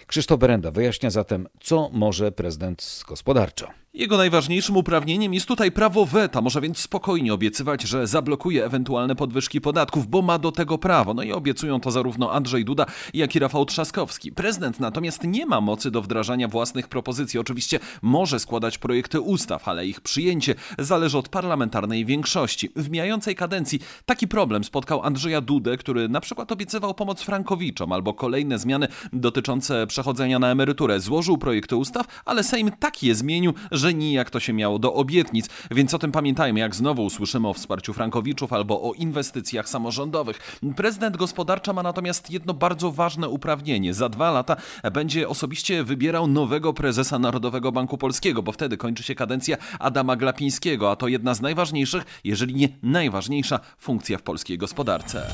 Krzysztof 0.07 0.41
Berenda 0.41 0.71
wyjaśnia 0.71 1.11
zatem, 1.11 1.49
co 1.61 1.91
może 1.93 2.33
prezydent 2.33 3.05
gospodarczo. 3.09 3.67
Jego 3.97 4.17
najważniejszym 4.17 4.77
uprawnieniem 4.77 5.35
jest 5.35 5.47
tutaj 5.47 5.73
prawo 5.73 6.07
weta, 6.07 6.41
może 6.41 6.61
więc 6.61 6.79
spokojnie 6.79 7.35
obiecywać, 7.35 7.83
że 7.83 8.07
zablokuje 8.07 8.65
ewentualne 8.65 9.17
podwyżki 9.17 9.61
podatków, 9.61 10.07
bo 10.07 10.23
ma 10.23 10.39
do 10.39 10.53
tego 10.53 10.79
prawo. 10.79 11.15
No 11.15 11.23
i 11.23 11.33
obiecują 11.33 11.81
to 11.81 11.91
zarówno 11.91 12.33
Andrzej 12.33 12.65
Duda, 12.65 12.87
jak 13.15 13.37
i 13.37 13.39
Rafał 13.39 13.65
Trzaskowski. 13.65 14.33
Prezydent 14.33 14.81
natomiast 14.81 15.25
nie 15.25 15.47
ma 15.47 15.61
mocy 15.61 15.91
do 15.91 16.03
wdrażania 16.03 16.49
własnych 16.49 16.89
propozycji. 16.89 17.41
Oczywiście 17.41 17.81
może 18.03 18.41
składać 18.41 18.79
projekty 18.79 19.21
ustaw, 19.21 19.69
ale 19.69 19.87
ich 19.87 20.01
przyjęcie 20.01 20.55
zależy 20.79 21.19
od 21.19 21.29
parlamentarnej 21.29 22.05
większości. 22.05 22.71
W 22.77 22.91
mijającej 22.91 23.35
kadencji 23.35 23.81
taki 24.07 24.29
problem 24.29 24.65
spotkał 24.65 25.03
Andrzeja 25.03 25.41
Dudę, 25.41 25.77
który 25.77 26.09
na 26.09 26.21
przykład 26.21 26.53
obiecywał 26.53 26.95
pomoc 26.95 27.23
Frankowiczom 27.23 27.93
albo 27.93 28.15
kolejne 28.15 28.59
zmiany 28.59 28.89
dotyczące 29.13 29.87
przechodzenia 29.87 30.39
na 30.39 30.51
emeryturę. 30.51 31.01
Złożył 31.01 31.39
projekty 31.39 31.77
ustaw, 31.77 32.23
ale 32.25 32.45
Sejm 32.45 32.71
tak 32.79 33.03
je 33.03 33.15
zmienił, 33.15 33.55
że 33.71 33.86
że 33.87 33.95
nijak 33.95 34.31
to 34.31 34.41
się 34.41 34.53
miało 34.53 34.79
do 34.79 34.95
obietnic. 34.95 35.49
Więc 35.71 35.95
o 35.95 35.99
tym 35.99 36.13
pamiętajmy, 36.13 36.61
jak 36.61 36.75
znowu 36.75 37.05
usłyszymy 37.05 37.49
o 37.49 37.55
wsparciu 37.55 37.93
Frankowiczów 37.93 38.53
albo 38.53 38.83
o 38.83 38.93
inwestycjach 38.93 39.69
samorządowych. 39.69 40.59
Prezydent 40.77 41.17
gospodarcza 41.17 41.73
ma 41.73 41.83
natomiast 41.83 42.31
jedno 42.31 42.55
bardzo 42.55 42.93
ważne 42.93 43.29
uprawnienie. 43.29 43.95
Za 43.95 44.09
dwa 44.09 44.31
lata 44.31 44.57
będzie 44.93 45.29
osobiście 45.29 45.85
wybierał 45.85 46.27
nowego 46.27 46.73
prezesa 46.73 47.19
Narodowego 47.19 47.73
Banku 47.73 47.99
Polskiego, 47.99 48.43
bo 48.43 48.53
wtedy 48.53 48.77
kończy 48.77 49.03
się 49.03 49.15
kadencja 49.15 49.57
Adama 49.79 50.17
Glapińskiego, 50.17 50.91
a 50.91 50.97
to 50.97 51.09
jedna 51.09 51.35
z 51.35 51.41
najważniejszych, 51.41 52.05
jeżeli 52.25 52.55
nie 52.55 52.69
najważniejsza 52.83 53.61
funkcja 53.79 54.19
w 54.19 54.23
polskiej 54.23 54.59
gospodarce. 54.59 55.27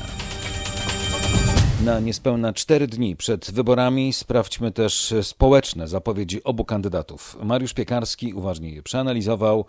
Na 1.85 1.99
niespełna 1.99 2.53
cztery 2.53 2.87
dni 2.87 3.15
przed 3.15 3.51
wyborami 3.51 4.13
sprawdźmy 4.13 4.71
też 4.71 5.13
społeczne 5.21 5.87
zapowiedzi 5.87 6.43
obu 6.43 6.65
kandydatów. 6.65 7.37
Mariusz 7.43 7.73
Piekarski 7.73 8.33
uważnie 8.33 8.69
je 8.69 8.83
przeanalizował. 8.83 9.65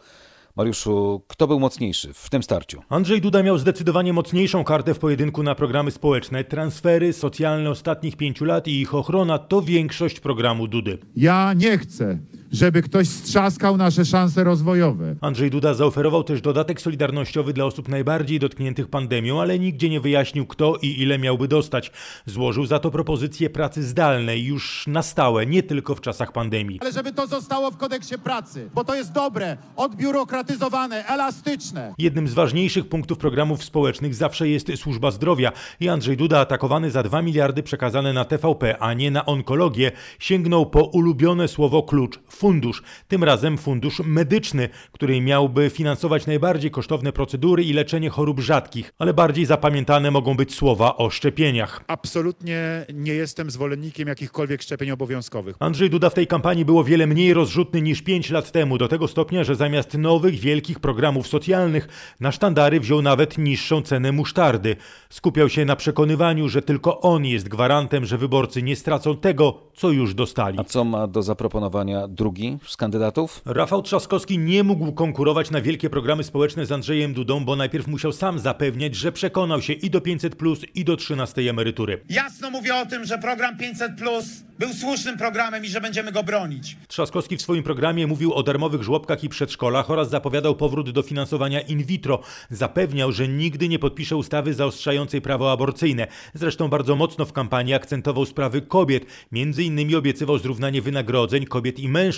Mariuszu, 0.57 1.23
kto 1.29 1.47
był 1.47 1.61
mocniejszy 1.61 2.13
w 2.13 2.31
tym 2.31 2.43
starciu? 2.43 2.83
Andrzej 2.89 3.21
Duda 3.21 3.43
miał 3.43 3.59
zdecydowanie 3.59 4.13
mocniejszą 4.13 4.65
kartę 4.65 4.95
w 4.95 4.99
pojedynku 4.99 5.43
na 5.43 5.55
programy 5.55 5.91
społeczne. 5.91 6.45
Transfery 6.45 7.13
socjalne 7.13 7.71
ostatnich 7.71 8.17
pięciu 8.17 8.45
lat 8.45 8.69
i 8.69 8.81
ich 8.81 8.95
ochrona 8.95 9.39
to 9.39 9.63
większość 9.63 10.21
programu 10.21 10.69
Dudy. 10.69 10.99
Ja 11.17 11.53
nie 11.57 11.79
chcę, 11.79 12.19
żeby 12.55 12.83
ktoś 12.83 13.09
strzaskał 13.09 13.77
nasze 13.77 14.05
szanse 14.05 14.45
rozwojowe. 14.45 15.17
Andrzej 15.21 15.51
Duda 15.51 15.75
zaoferował 15.75 16.25
też 16.25 16.41
dodatek 16.41 16.81
solidarnościowy 16.81 17.53
dla 17.53 17.65
osób 17.65 17.89
najbardziej 17.89 18.39
dotkniętych 18.39 18.89
pandemią, 18.89 19.41
ale 19.41 19.59
nigdzie 19.59 19.89
nie 19.89 20.01
wyjaśnił 20.01 20.47
kto 20.47 20.77
i 20.83 21.03
ile 21.03 21.19
miałby 21.19 21.49
dostać. 21.49 21.93
Złożył 22.27 22.67
za 22.67 22.79
to 22.79 22.91
propozycję 22.91 23.51
pracy 23.51 23.83
zdalnej 23.83 24.45
już 24.45 24.87
na 24.87 25.03
stałe, 25.03 25.47
nie 25.47 25.63
tylko 25.63 25.95
w 25.95 26.01
czasach 26.01 26.33
pandemii. 26.33 26.79
Ale 26.81 26.93
żeby 26.93 27.13
to 27.13 27.27
zostało 27.27 27.71
w 27.71 27.77
kodeksie 27.77 28.19
pracy, 28.19 28.71
bo 28.75 28.85
to 28.85 28.95
jest 28.95 29.13
dobre, 29.13 29.57
odbiurokratyzowane, 29.77 31.07
elastyczne. 31.07 31.95
Jednym 31.99 32.29
z 32.29 32.35
ważniejszych 32.35 32.89
punktów 32.89 33.19
programów 33.19 33.65
społecznych 33.65 34.15
zawsze 34.15 34.49
jest 34.49 34.77
służba 34.77 35.11
zdrowia 35.11 35.53
i 35.81 35.89
Andrzej 35.89 36.17
Duda 36.17 36.41
atakowany 36.41 36.91
za 36.91 37.03
2 37.03 37.23
miliardy 37.23 37.63
przekazane 37.63 38.13
na 38.13 38.25
TVP, 38.25 38.83
a 38.83 38.95
nie 38.95 39.11
na 39.11 39.27
onkologię, 39.27 39.93
sięgnął 40.19 40.67
po 40.67 40.85
ulubione 40.85 41.49
słowo 41.49 41.83
klucz 41.83 42.19
fundusz. 42.45 42.83
Tym 43.09 43.25
razem 43.25 43.59
fundusz 43.59 44.01
medyczny, 44.05 44.69
który 44.93 45.21
miałby 45.21 45.71
finansować 45.71 46.27
najbardziej 46.27 46.71
kosztowne 46.71 47.13
procedury 47.13 47.65
i 47.65 47.73
leczenie 47.73 48.11
chorób 48.11 48.41
rzadkich, 48.41 48.93
ale 48.99 49.15
bardziej 49.15 49.47
zapamiętane 49.47 50.11
mogą 50.11 50.37
być 50.37 50.55
słowa 50.55 50.97
o 50.97 51.11
szczepieniach. 51.11 51.85
Absolutnie 51.87 52.87
nie 52.95 53.13
jestem 53.13 53.51
zwolennikiem 53.51 54.09
jakichkolwiek 54.09 54.63
szczepień 54.63 54.91
obowiązkowych. 54.91 55.57
Andrzej 55.61 55.91
Duda 55.91 56.11
w 56.11 56.15
tej 56.15 56.27
kampanii 56.27 56.65
było 56.65 56.85
wiele 56.85 57.07
mniej 57.07 57.35
rozrzutny 57.35 57.83
niż 57.83 58.03
5 58.03 58.31
lat 58.31 58.53
temu, 58.53 58.79
do 58.79 58.89
tego 58.89 59.09
stopnia, 59.09 59.45
że 59.45 59.55
zamiast 59.55 59.99
nowych, 59.99 60.35
wielkich 60.35 60.81
programów 60.81 61.27
socjalnych 61.27 61.89
na 62.21 62.33
sztandary 62.33 62.81
wziął 62.81 63.03
nawet 63.03 63.39
niższą 63.39 63.83
cenę 63.83 64.13
musztardy. 64.13 64.77
Skupiał 65.11 65.49
się 65.49 65.65
na 65.65 65.77
przekonywaniu, 65.77 66.49
że 66.49 66.63
tylko 66.63 67.01
on 67.01 67.25
jest 67.25 67.49
gwarantem, 67.49 68.05
że 68.05 68.19
wyborcy 68.19 68.63
nie 68.63 68.77
stracą 68.77 69.17
tego, 69.17 69.61
co 69.75 69.91
już 69.91 70.15
dostali. 70.15 70.59
A 70.59 70.65
co 70.65 70.85
ma 70.85 71.07
do 71.07 71.23
zaproponowania 71.23 72.09
drugi 72.09 72.34
z 72.67 72.77
kandydatów? 72.77 73.43
Rafał 73.45 73.83
Trzaskowski 73.83 74.39
nie 74.39 74.63
mógł 74.63 74.93
konkurować 74.93 75.51
na 75.51 75.61
wielkie 75.61 75.91
programy 75.91 76.25
społeczne 76.25 76.67
z 76.67 76.73
Andrzejem 76.73 77.15
Dudą, 77.15 77.45
bo 77.45 77.57
najpierw 77.57 77.87
musiał 77.87 78.13
sam 78.13 78.39
zapewniać, 78.39 78.95
że 78.95 79.13
przekonał 79.13 79.63
się 79.63 79.73
i 79.73 79.91
do 79.91 80.01
500 80.01 80.37
plus, 80.37 80.61
i 80.75 80.85
do 80.85 80.97
13 80.97 81.51
emerytury. 81.51 82.01
Jasno 82.09 82.51
mówię 82.51 82.75
o 82.75 82.87
tym, 82.87 83.05
że 83.05 83.19
program 83.19 83.57
500 83.59 83.97
Plus 83.99 84.25
był 84.59 84.73
słusznym 84.73 85.19
programem 85.19 85.65
i 85.65 85.69
że 85.69 85.81
będziemy 85.81 86.13
go 86.13 86.23
bronić. 86.23 86.77
Trzaskowski 86.89 87.37
w 87.37 87.43
swoim 87.43 87.63
programie 87.63 88.07
mówił 88.07 88.35
o 88.35 88.43
darmowych 88.43 88.83
żłobkach 88.83 89.25
i 89.25 89.29
przedszkolach 89.29 89.91
oraz 89.91 90.11
zapowiadał 90.11 90.57
powrót 90.57 90.91
do 90.91 91.03
finansowania 91.03 91.61
in 91.61 91.85
vitro. 91.85 92.21
Zapewniał, 92.51 93.13
że 93.13 93.29
nigdy 93.29 93.69
nie 93.69 93.79
podpisze 93.79 94.17
ustawy 94.17 94.55
zaostrzającej 94.55 95.21
prawo 95.21 95.53
aborcyjne. 95.53 96.07
Zresztą 96.35 96.69
bardzo 96.69 96.97
mocno 96.97 97.25
w 97.25 97.33
kampanii 97.33 97.75
akcentował 97.75 98.27
sprawy 98.27 98.63
kobiet. 98.63 99.07
Między 99.33 99.63
innymi 99.63 99.97
obiecywał 99.97 100.39
zrównanie 100.39 100.83
wynagrodzeń 100.83 101.45
kobiet 101.45 101.79
i 101.79 101.89
mężczyzn, 101.89 102.14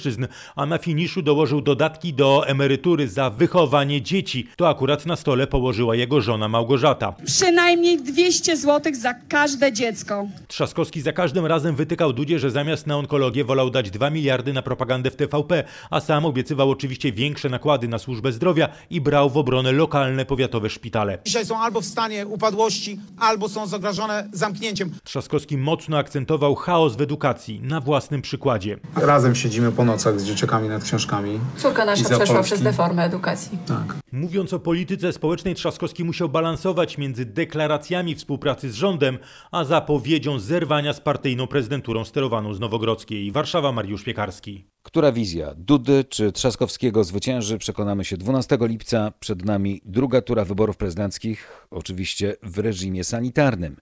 a 0.56 0.66
na 0.66 0.78
finiszu 0.78 1.22
dołożył 1.22 1.60
dodatki 1.60 2.14
do 2.14 2.46
emerytury 2.46 3.08
za 3.08 3.30
wychowanie 3.30 4.02
dzieci. 4.02 4.48
To 4.56 4.68
akurat 4.68 5.06
na 5.06 5.16
stole 5.16 5.46
położyła 5.46 5.96
jego 5.96 6.20
żona 6.20 6.48
Małgorzata. 6.48 7.14
Przynajmniej 7.24 8.02
200 8.02 8.56
zł 8.56 8.92
za 8.94 9.14
każde 9.14 9.72
dziecko. 9.72 10.26
Trzaskowski 10.48 11.00
za 11.00 11.12
każdym 11.12 11.46
razem 11.46 11.76
wytykał 11.76 12.12
Dudzie, 12.12 12.38
że 12.38 12.50
zamiast 12.50 12.86
na 12.86 12.96
onkologię 12.96 13.44
wolał 13.44 13.70
dać 13.70 13.90
2 13.90 14.10
miliardy 14.10 14.52
na 14.52 14.62
propagandę 14.62 15.10
w 15.10 15.16
TVP, 15.16 15.64
a 15.90 16.00
sam 16.00 16.24
obiecywał 16.24 16.70
oczywiście 16.70 17.12
większe 17.12 17.48
nakłady 17.48 17.88
na 17.88 17.98
służbę 17.98 18.32
zdrowia 18.32 18.68
i 18.90 19.00
brał 19.00 19.30
w 19.30 19.36
obronę 19.36 19.72
lokalne 19.72 20.24
powiatowe 20.24 20.70
szpitale. 20.70 21.18
Dzisiaj 21.24 21.46
są 21.46 21.60
albo 21.60 21.80
w 21.80 21.84
stanie 21.84 22.26
upadłości, 22.26 23.00
albo 23.18 23.48
są 23.48 23.66
zagrożone 23.66 24.28
zamknięciem. 24.32 24.90
Trzaskowski 25.04 25.58
mocno 25.58 25.98
akcentował 25.98 26.54
chaos 26.54 26.96
w 26.96 27.00
edukacji 27.00 27.60
na 27.62 27.80
własnym 27.80 28.22
przykładzie. 28.22 28.78
Razem 28.96 29.34
siedzimy 29.34 29.72
po 29.72 29.84
nocach 29.86 30.20
z 30.20 30.24
dzieciakami 30.24 30.68
nad 30.68 30.84
książkami. 30.84 31.40
Córka 31.56 31.84
nasza 31.84 32.02
za 32.02 32.16
przeszła 32.16 32.34
Polski. 32.34 32.52
przez 32.52 32.62
deformę 32.62 33.04
edukacji. 33.04 33.58
Tak. 33.66 33.96
Mówiąc 34.12 34.52
o 34.52 34.58
polityce 34.58 35.12
społecznej, 35.12 35.54
Trzaskowski 35.54 36.04
musiał 36.04 36.28
balansować 36.28 36.98
między 36.98 37.24
deklaracjami 37.24 38.14
współpracy 38.14 38.70
z 38.70 38.74
rządem, 38.74 39.18
a 39.50 39.64
zapowiedzią 39.64 40.38
zerwania 40.38 40.92
z 40.92 41.00
partyjną 41.00 41.46
prezydenturą 41.46 42.04
sterowaną 42.04 42.54
z 42.54 42.60
Nowogrodzkiej. 42.60 43.32
Warszawa, 43.32 43.72
Mariusz 43.72 44.04
Piekarski. 44.04 44.64
Która 44.82 45.12
wizja 45.12 45.54
Dudy 45.56 46.04
czy 46.04 46.32
Trzaskowskiego 46.32 47.04
zwycięży, 47.04 47.58
przekonamy 47.58 48.04
się 48.04 48.16
12 48.16 48.58
lipca. 48.60 49.12
Przed 49.20 49.44
nami 49.44 49.80
druga 49.84 50.22
tura 50.22 50.44
wyborów 50.44 50.76
prezydenckich, 50.76 51.66
oczywiście 51.70 52.36
w 52.42 52.58
reżimie 52.58 53.04
sanitarnym. 53.04 53.76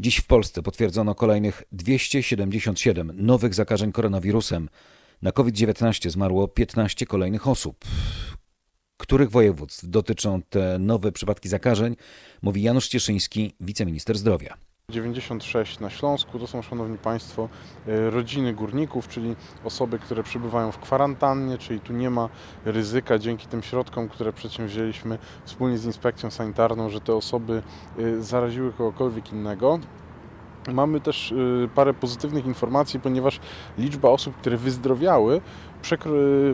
Dziś 0.00 0.16
w 0.16 0.26
Polsce 0.26 0.62
potwierdzono 0.62 1.14
kolejnych 1.14 1.62
277 1.72 3.12
nowych 3.14 3.54
zakażeń 3.54 3.92
koronawirusem. 3.92 4.68
Na 5.22 5.32
COVID-19 5.32 6.10
zmarło 6.10 6.48
15 6.48 7.06
kolejnych 7.06 7.48
osób. 7.48 7.84
Których 8.96 9.30
województw 9.30 9.86
dotyczą 9.88 10.42
te 10.42 10.78
nowe 10.78 11.12
przypadki 11.12 11.48
zakażeń, 11.48 11.96
mówi 12.42 12.62
Janusz 12.62 12.88
Cieszyński, 12.88 13.54
wiceminister 13.60 14.18
zdrowia. 14.18 14.56
96 14.90 15.80
na 15.80 15.90
Śląsku 15.90 16.38
to 16.38 16.46
są, 16.46 16.62
Szanowni 16.62 16.98
Państwo, 16.98 17.48
e, 17.88 18.10
rodziny 18.10 18.54
górników, 18.54 19.08
czyli 19.08 19.36
osoby, 19.64 19.98
które 19.98 20.22
przebywają 20.22 20.72
w 20.72 20.78
kwarantannie, 20.78 21.58
czyli 21.58 21.80
tu 21.80 21.92
nie 21.92 22.10
ma 22.10 22.28
ryzyka 22.64 23.18
dzięki 23.18 23.46
tym 23.46 23.62
środkom, 23.62 24.08
które 24.08 24.32
przedsięwzięliśmy 24.32 25.18
wspólnie 25.44 25.78
z 25.78 25.84
inspekcją 25.84 26.30
sanitarną, 26.30 26.90
że 26.90 27.00
te 27.00 27.14
osoby 27.14 27.62
e, 27.98 28.22
zaraziły 28.22 28.72
kogokolwiek 28.72 29.32
innego. 29.32 29.78
Mamy 30.72 31.00
też 31.00 31.32
y, 31.32 31.68
parę 31.74 31.94
pozytywnych 31.94 32.46
informacji, 32.46 33.00
ponieważ 33.00 33.40
liczba 33.78 34.08
osób, 34.08 34.36
które 34.36 34.56
wyzdrowiały 34.56 35.40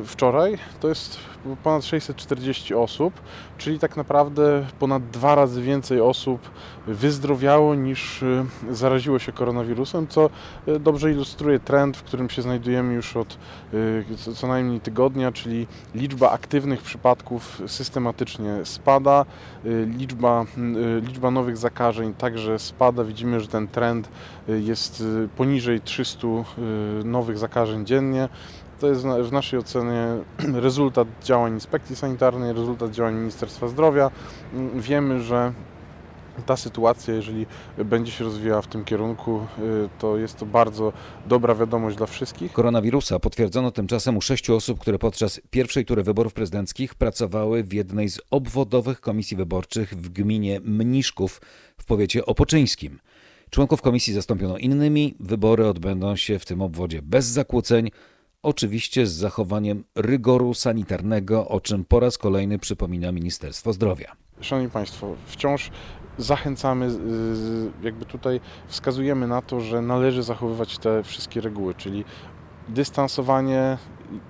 wczoraj 0.05 0.59
to 0.81 0.89
jest 0.89 1.19
ponad 1.65 1.85
640 1.85 2.75
osób, 2.75 3.21
czyli 3.59 3.79
tak 3.79 3.97
naprawdę 3.97 4.67
ponad 4.79 5.11
dwa 5.11 5.35
razy 5.35 5.63
więcej 5.63 6.01
osób 6.01 6.51
wyzdrowiało 6.87 7.75
niż 7.75 8.23
y, 8.23 8.45
zaraziło 8.71 9.19
się 9.19 9.33
koronawirusem, 9.33 10.07
co 10.09 10.31
y, 10.69 10.81
dobrze 10.81 11.13
ilustruje 11.13 11.61
trend, 11.61 11.97
w 11.97 12.03
którym 12.03 12.31
się 12.31 12.43
znajdujemy 12.43 12.95
już 12.95 13.17
od 13.17 13.39
y, 13.75 14.35
co- 14.35 14.47
najmniej 14.47 14.81
tygodnia, 14.81 15.33
czyli 15.33 15.67
liczba 15.95 16.31
aktywnych 16.31 16.83
przypadków 16.83 17.63
systematycznie 17.67 18.55
spada, 18.65 19.25
liczba, 19.99 20.45
liczba 21.03 21.31
nowych 21.31 21.57
zakażeń 21.57 22.15
także 22.15 22.59
spada. 22.59 23.05
Widzimy, 23.05 23.41
że 23.41 23.49
ten 23.49 23.69
trend 23.69 24.09
jest 24.49 25.05
poniżej 25.37 25.81
300 25.81 26.27
y, 26.29 27.05
nowych 27.05 27.39
zakażeń 27.39 27.87
dziennie. 27.87 28.29
To 28.81 28.89
jest 28.89 29.03
w 29.03 29.33
naszej 29.33 29.59
ocenie 29.59 30.07
rezultat 30.67 31.09
działań 31.25 31.53
inspekcji 31.53 31.97
sanitarnej, 31.97 32.53
rezultat 32.53 32.91
działań 32.91 33.15
Ministerstwa 33.15 33.69
Zdrowia. 33.69 34.11
Mm, 34.55 34.81
Wiemy, 34.81 35.21
że 35.21 35.53
ta 36.47 36.57
sytuacja, 36.57 37.15
jeżeli 37.15 37.47
będzie 37.85 38.13
się 38.13 38.25
rozwijała 38.25 38.63
w 38.63 38.67
tym 38.67 38.85
kierunku, 38.85 39.47
y, 39.59 39.89
to 39.99 40.17
jest 40.17 40.37
to 40.37 40.47
bardzo 40.47 40.93
dobra 41.27 41.55
wiadomość 41.55 41.97
dla 41.97 42.07
wszystkich. 42.07 42.53
Koronawirusa 42.53 43.19
potwierdzono 43.19 43.71
tymczasem 43.71 44.17
u 44.17 44.21
sześciu 44.21 44.57
osób, 44.57 44.79
które 44.81 44.99
podczas 44.99 45.41
pierwszej 45.51 45.85
tury 45.85 46.03
wyborów 46.03 46.33
prezydenckich 46.33 46.95
pracowały 46.95 47.63
w 47.65 47.73
jednej 47.73 48.09
z 48.09 48.21
obwodowych 48.31 49.01
komisji 49.01 49.37
wyborczych 49.37 49.95
w 49.95 50.09
gminie 50.09 50.61
Mniszków 50.65 51.41
w 51.79 51.85
powiecie 51.85 52.27
opoczyńskim. 52.27 52.99
Członków 53.51 53.83
komisji 53.83 54.15
zastąpiono 54.15 54.59
innymi. 54.59 55.15
Wybory 55.21 55.67
odbędą 55.67 56.17
się 56.17 56.39
w 56.39 56.45
tym 56.45 56.63
obwodzie 56.63 57.03
bez 57.03 57.27
zakłóceń, 57.27 57.91
oczywiście 58.43 59.07
z 59.07 59.13
zachowaniem 59.13 59.85
rygoru 59.95 60.55
sanitarnego, 60.55 61.49
o 61.49 61.61
czym 61.61 61.85
po 61.85 62.01
raz 62.01 62.19
kolejny 62.19 62.59
przypomina 62.59 63.13
Ministerstwo 63.13 63.73
Zdrowia. 63.73 64.17
Szanowni 64.41 64.71
Państwo, 64.71 65.17
wciąż 65.27 65.71
zachęcamy, 66.19 66.91
jakby 67.83 68.05
tutaj 68.05 68.41
wskazujemy 68.67 69.27
na 69.27 69.43
to, 69.43 69.61
że 69.61 69.83
należy 69.83 70.23
zachowywać 70.23 70.79
te 70.79 71.03
wszystkie 71.03 71.41
reguły, 71.41 71.75
czyli 71.75 72.05
dystansowanie 72.69 73.79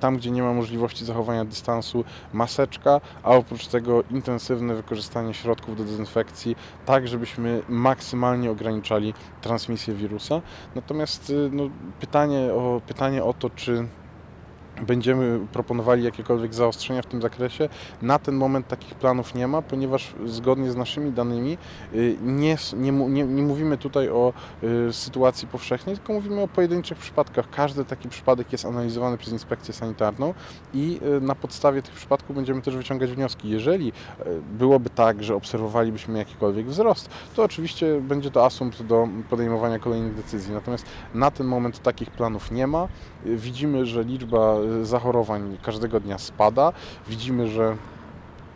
tam, 0.01 0.16
gdzie 0.16 0.31
nie 0.31 0.42
ma 0.42 0.53
możliwości 0.53 1.05
zachowania 1.05 1.44
dystansu, 1.44 2.05
maseczka, 2.33 3.01
a 3.23 3.31
oprócz 3.31 3.66
tego 3.66 4.03
intensywne 4.11 4.75
wykorzystanie 4.75 5.35
środków 5.35 5.77
do 5.77 5.85
dezynfekcji, 5.85 6.57
tak 6.87 7.09
żebyśmy 7.09 7.62
maksymalnie 7.68 8.51
ograniczali 8.51 9.14
transmisję 9.40 9.94
wirusa. 9.94 10.42
Natomiast 10.75 11.31
y, 11.31 11.51
no, 11.53 11.71
pytanie, 12.01 12.55
o, 12.55 12.81
pytanie 12.87 13.25
o 13.25 13.33
to, 13.33 13.51
czy 13.51 13.88
będziemy 14.83 15.41
proponowali 15.53 16.05
jakiekolwiek 16.05 16.55
zaostrzenia 16.55 17.03
w 17.03 17.07
tym 17.07 17.23
zakresie. 17.23 17.69
Na 18.03 18.19
ten 18.19 18.35
moment 18.35 18.69
takich 18.69 18.95
planów 18.95 19.35
nie 19.35 19.49
ma, 19.49 19.62
ponieważ 19.62 20.14
zgodnie 20.27 20.71
z 20.71 20.77
naszymi 20.77 21.12
danymi 21.12 21.59
y, 21.95 22.17
nie, 22.23 22.57
nie, 22.77 22.93
nie, 22.93 23.25
nie 23.25 23.43
mówimy 23.43 23.79
tutaj 23.79 24.09
o 24.09 24.33
y, 24.88 24.93
sytuacji 24.93 25.49
powszechnej, 25.49 25.97
tylko 25.97 26.12
mówimy 26.12 26.41
o 26.41 26.49
pojedynczych 26.49 26.99
przypadkach. 26.99 27.51
Każdy 27.51 27.85
taki 27.85 28.09
przypadek 28.09 28.53
jest 28.53 28.64
analizowany 28.64 29.19
przez 29.19 29.33
inspekcję 29.33 29.75
sanitarną 29.75 30.35
i 30.75 31.01
y, 31.17 31.21
na 31.21 31.35
podstawie 31.35 31.83
tych 31.83 31.95
przypadków 31.95 32.37
będziemy 32.37 32.62
też 32.62 32.77
wyciągać 32.77 33.11
wnioski. 33.11 33.51
Jeżeli 33.51 33.93
byłoby 34.59 34.91
tak, 34.91 35.25
że 35.25 35.35
obserwowalibyśmy 35.35 36.19
jakikolwiek 36.19 36.67
wzrost, 36.67 37.11
to 37.37 37.43
oczywiście 37.43 38.01
będzie 38.01 38.31
to 38.31 38.45
asumpt 38.45 38.83
do 38.83 39.09
podejmowania 39.31 39.79
kolejnych 39.79 40.14
decyzji. 40.14 40.55
Natomiast 40.55 40.87
na 41.14 41.31
ten 41.31 41.47
moment 41.47 41.83
takich 41.83 42.11
planów 42.11 42.51
nie 42.51 42.67
ma. 42.67 42.88
Widzimy, 43.25 43.87
że 43.87 44.05
liczba 44.05 44.57
zachorowań 44.83 45.59
każdego 45.62 46.00
dnia 46.00 46.18
spada. 46.18 46.72
Widzimy, 47.09 47.48
że 47.48 47.76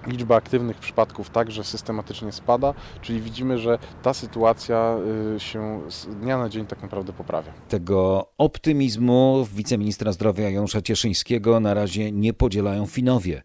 liczba 0.07 0.37
aktywnych 0.37 0.79
przypadków 0.79 1.31
także 1.31 1.64
systematycznie 1.64 2.33
spada, 2.33 2.75
czyli 3.01 3.20
widzimy, 3.20 3.59
że 3.59 3.79
ta 4.03 4.14
sytuacja 4.14 4.96
y, 5.37 5.40
się 5.40 5.81
z 5.88 6.07
dnia 6.07 6.38
na 6.38 6.48
dzień 6.48 6.66
tak 6.66 6.83
naprawdę 6.83 7.12
poprawia. 7.12 7.53
Tego 7.68 8.27
optymizmu 8.38 9.46
wiceministra 9.55 10.12
zdrowia 10.12 10.51
Janusza 10.51 10.83
Cieszyńskiego 10.83 11.61
na 11.61 11.75
razie 11.75 12.12
nie 12.12 12.33
podzielają 12.33 12.87
Finowie. 12.87 13.42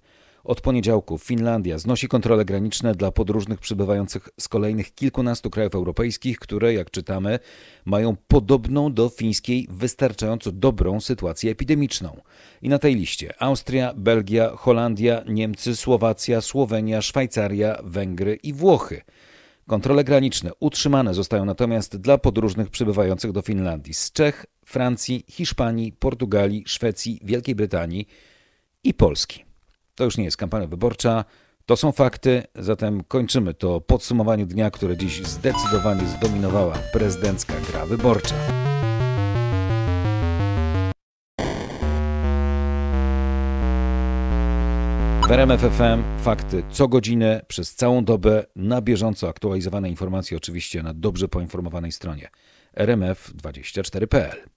Od 0.47 0.61
poniedziałku 0.61 1.17
Finlandia 1.17 1.77
znosi 1.77 2.07
kontrole 2.07 2.45
graniczne 2.45 2.95
dla 2.95 3.11
podróżnych 3.11 3.59
przybywających 3.59 4.29
z 4.39 4.47
kolejnych 4.47 4.95
kilkunastu 4.95 5.49
krajów 5.49 5.75
europejskich, 5.75 6.39
które, 6.39 6.73
jak 6.73 6.91
czytamy, 6.91 7.39
mają 7.85 8.15
podobną 8.27 8.93
do 8.93 9.09
fińskiej 9.09 9.67
wystarczająco 9.71 10.51
dobrą 10.51 11.01
sytuację 11.01 11.51
epidemiczną. 11.51 12.21
I 12.61 12.69
na 12.69 12.79
tej 12.79 12.95
liście 12.95 13.33
Austria, 13.41 13.93
Belgia, 13.95 14.49
Holandia, 14.49 15.23
Niemcy, 15.29 15.75
Słowacja, 15.75 16.41
Słowenia, 16.41 17.01
Szwajcaria, 17.01 17.77
Węgry 17.83 18.35
i 18.43 18.53
Włochy. 18.53 19.01
Kontrole 19.67 20.03
graniczne 20.03 20.51
utrzymane 20.59 21.13
zostają 21.13 21.45
natomiast 21.45 21.97
dla 21.97 22.17
podróżnych 22.17 22.69
przybywających 22.69 23.31
do 23.31 23.41
Finlandii 23.41 23.93
z 23.93 24.11
Czech, 24.11 24.45
Francji, 24.65 25.23
Hiszpanii, 25.29 25.91
Portugalii, 25.91 26.63
Szwecji, 26.67 27.19
Wielkiej 27.23 27.55
Brytanii 27.55 28.07
i 28.83 28.93
Polski. 28.93 29.46
To 29.97 30.03
już 30.03 30.17
nie 30.17 30.23
jest 30.23 30.37
kampania 30.37 30.67
wyborcza, 30.67 31.25
to 31.65 31.77
są 31.77 31.91
fakty, 31.91 32.43
zatem 32.55 33.03
kończymy 33.03 33.53
to 33.53 33.81
podsumowanie 33.81 34.45
dnia, 34.45 34.71
które 34.71 34.97
dziś 34.97 35.23
zdecydowanie 35.25 36.07
zdominowała 36.07 36.73
prezydencka 36.93 37.53
gra 37.71 37.85
wyborcza. 37.85 38.35
W 45.27 45.31
RMF 45.31 45.61
FM 45.61 46.23
fakty 46.23 46.63
co 46.71 46.87
godzinę, 46.87 47.45
przez 47.47 47.75
całą 47.75 48.05
dobę, 48.05 48.45
na 48.55 48.81
bieżąco 48.81 49.29
aktualizowane 49.29 49.89
informacje 49.89 50.37
oczywiście 50.37 50.83
na 50.83 50.93
dobrze 50.93 51.27
poinformowanej 51.27 51.91
stronie 51.91 52.29
rmf24.pl. 52.75 54.56